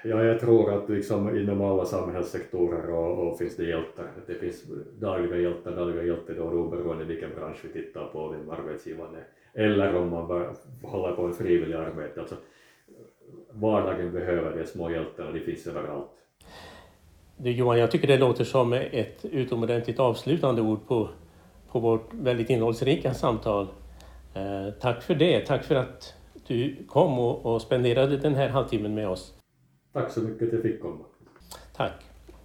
Ja, 0.04 0.24
jag 0.24 0.40
tror 0.40 0.74
att 0.74 0.90
liksom 0.90 1.38
inom 1.38 1.62
alla 1.62 1.86
samhällssektorer 1.86 2.90
och, 2.90 3.28
och 3.28 3.38
finns 3.38 3.56
det 3.56 3.64
hjältar. 3.64 4.12
Det 4.28 4.34
finns 4.34 4.64
dagliga 5.00 5.38
hjältar, 5.38 5.76
dagliga 5.76 6.04
hjältar 6.04 6.34
då 6.34 6.44
oberoende 6.44 7.06
vilken 7.06 7.30
bransch 7.36 7.58
vi 7.64 7.82
tittar 7.82 8.06
på, 8.06 8.28
vem 8.28 8.50
arbetsgivaren 8.50 9.16
är. 9.16 9.28
Eller 9.64 9.96
om 9.96 10.10
man 10.10 10.28
bara 10.28 10.54
håller 10.84 11.16
på 11.16 11.28
med 11.28 11.36
frivillig 11.36 11.76
arbete. 11.76 12.20
Alltså, 12.20 12.36
vardagen 13.52 14.12
behöver 14.12 14.58
de 14.58 14.66
små 14.66 14.92
hjältarna, 14.92 15.32
de 15.32 15.40
finns 15.40 15.68
överallt. 15.68 16.10
Du 17.38 17.52
Johan, 17.52 17.80
jag 17.80 17.92
tycker 17.92 18.08
det 18.08 18.18
låter 18.18 18.44
som 18.44 18.74
ett 18.74 19.26
utomordentligt 19.26 20.00
avslutande 20.00 20.62
ord 20.62 20.88
på, 20.88 21.10
på 21.72 21.80
vårt 21.80 22.14
väldigt 22.14 22.50
innehållsrika 22.50 23.14
samtal. 23.14 23.68
Eh, 24.34 24.74
tack 24.82 25.02
för 25.02 25.16
det. 25.16 25.46
Tack 25.46 25.64
för 25.64 25.76
att 25.76 26.14
du 26.48 26.76
kom 26.88 27.20
och, 27.20 27.46
och 27.46 27.62
spenderade 27.62 28.18
den 28.18 28.36
här 28.36 28.50
halvtimmen 28.50 28.96
med 28.96 29.10
oss. 29.10 29.39
Tack 29.94 30.12
så 30.12 30.22
mycket 30.22 30.48
att 30.48 30.54
jag 30.54 30.62
fick 30.62 30.82
komma. 30.82 31.06
Tack. 31.76 31.94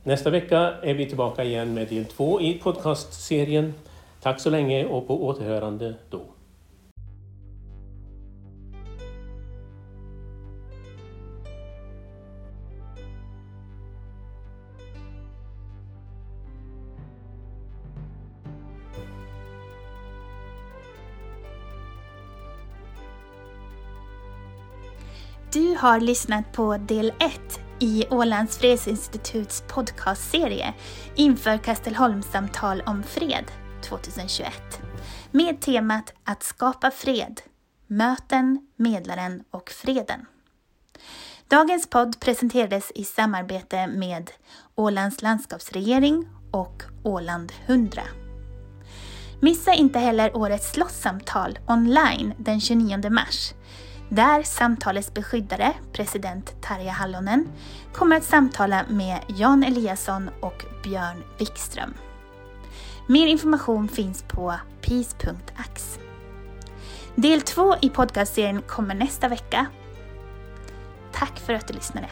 Nästa 0.02 0.30
vecka 0.30 0.58
är 0.58 0.94
vi 0.94 1.06
tillbaka 1.06 1.44
igen 1.44 1.74
med 1.74 1.88
del 1.88 2.04
två 2.04 2.40
i 2.40 2.58
podcastserien. 2.62 3.74
Tack 4.22 4.40
så 4.40 4.50
länge 4.50 4.86
och 4.86 5.06
på 5.06 5.26
återhörande 5.26 5.94
då. 6.10 6.33
Har 25.84 26.00
lyssnat 26.00 26.52
på 26.52 26.76
del 26.76 27.12
1 27.20 27.60
i 27.78 28.04
Ålands 28.10 28.58
fredsinstituts 28.58 29.64
podcastserie 29.68 30.74
inför 31.14 31.58
Kastelholmssamtal 31.58 32.82
om 32.86 33.02
fred 33.02 33.44
2021 33.82 34.52
med 35.30 35.60
temat 35.60 36.12
att 36.24 36.42
skapa 36.42 36.90
fred, 36.90 37.40
möten, 37.86 38.66
medlaren 38.76 39.44
och 39.50 39.70
freden. 39.70 40.26
Dagens 41.48 41.90
podd 41.90 42.20
presenterades 42.20 42.92
i 42.94 43.04
samarbete 43.04 43.86
med 43.86 44.30
Ålands 44.74 45.22
landskapsregering 45.22 46.28
och 46.50 46.82
Åland 47.02 47.52
100. 47.66 48.02
Missa 49.40 49.74
inte 49.74 49.98
heller 49.98 50.36
årets 50.36 50.72
slottssamtal 50.72 51.58
online 51.66 52.34
den 52.38 52.60
29 52.60 53.10
mars 53.10 53.54
där 54.14 54.42
samtalets 54.42 55.14
beskyddare, 55.14 55.72
president 55.92 56.62
Tarja 56.62 56.92
Hallonen, 56.92 57.48
kommer 57.92 58.16
att 58.16 58.24
samtala 58.24 58.84
med 58.88 59.18
Jan 59.26 59.64
Eliasson 59.64 60.30
och 60.40 60.64
Björn 60.82 61.24
Wikström. 61.38 61.94
Mer 63.06 63.26
information 63.26 63.88
finns 63.88 64.22
på 64.22 64.54
peace.ax. 64.80 65.98
Del 67.14 67.40
två 67.40 67.74
i 67.82 67.90
podcastserien 67.90 68.62
kommer 68.62 68.94
nästa 68.94 69.28
vecka. 69.28 69.66
Tack 71.12 71.38
för 71.38 71.54
att 71.54 71.68
du 71.68 71.74
lyssnade. 71.74 72.08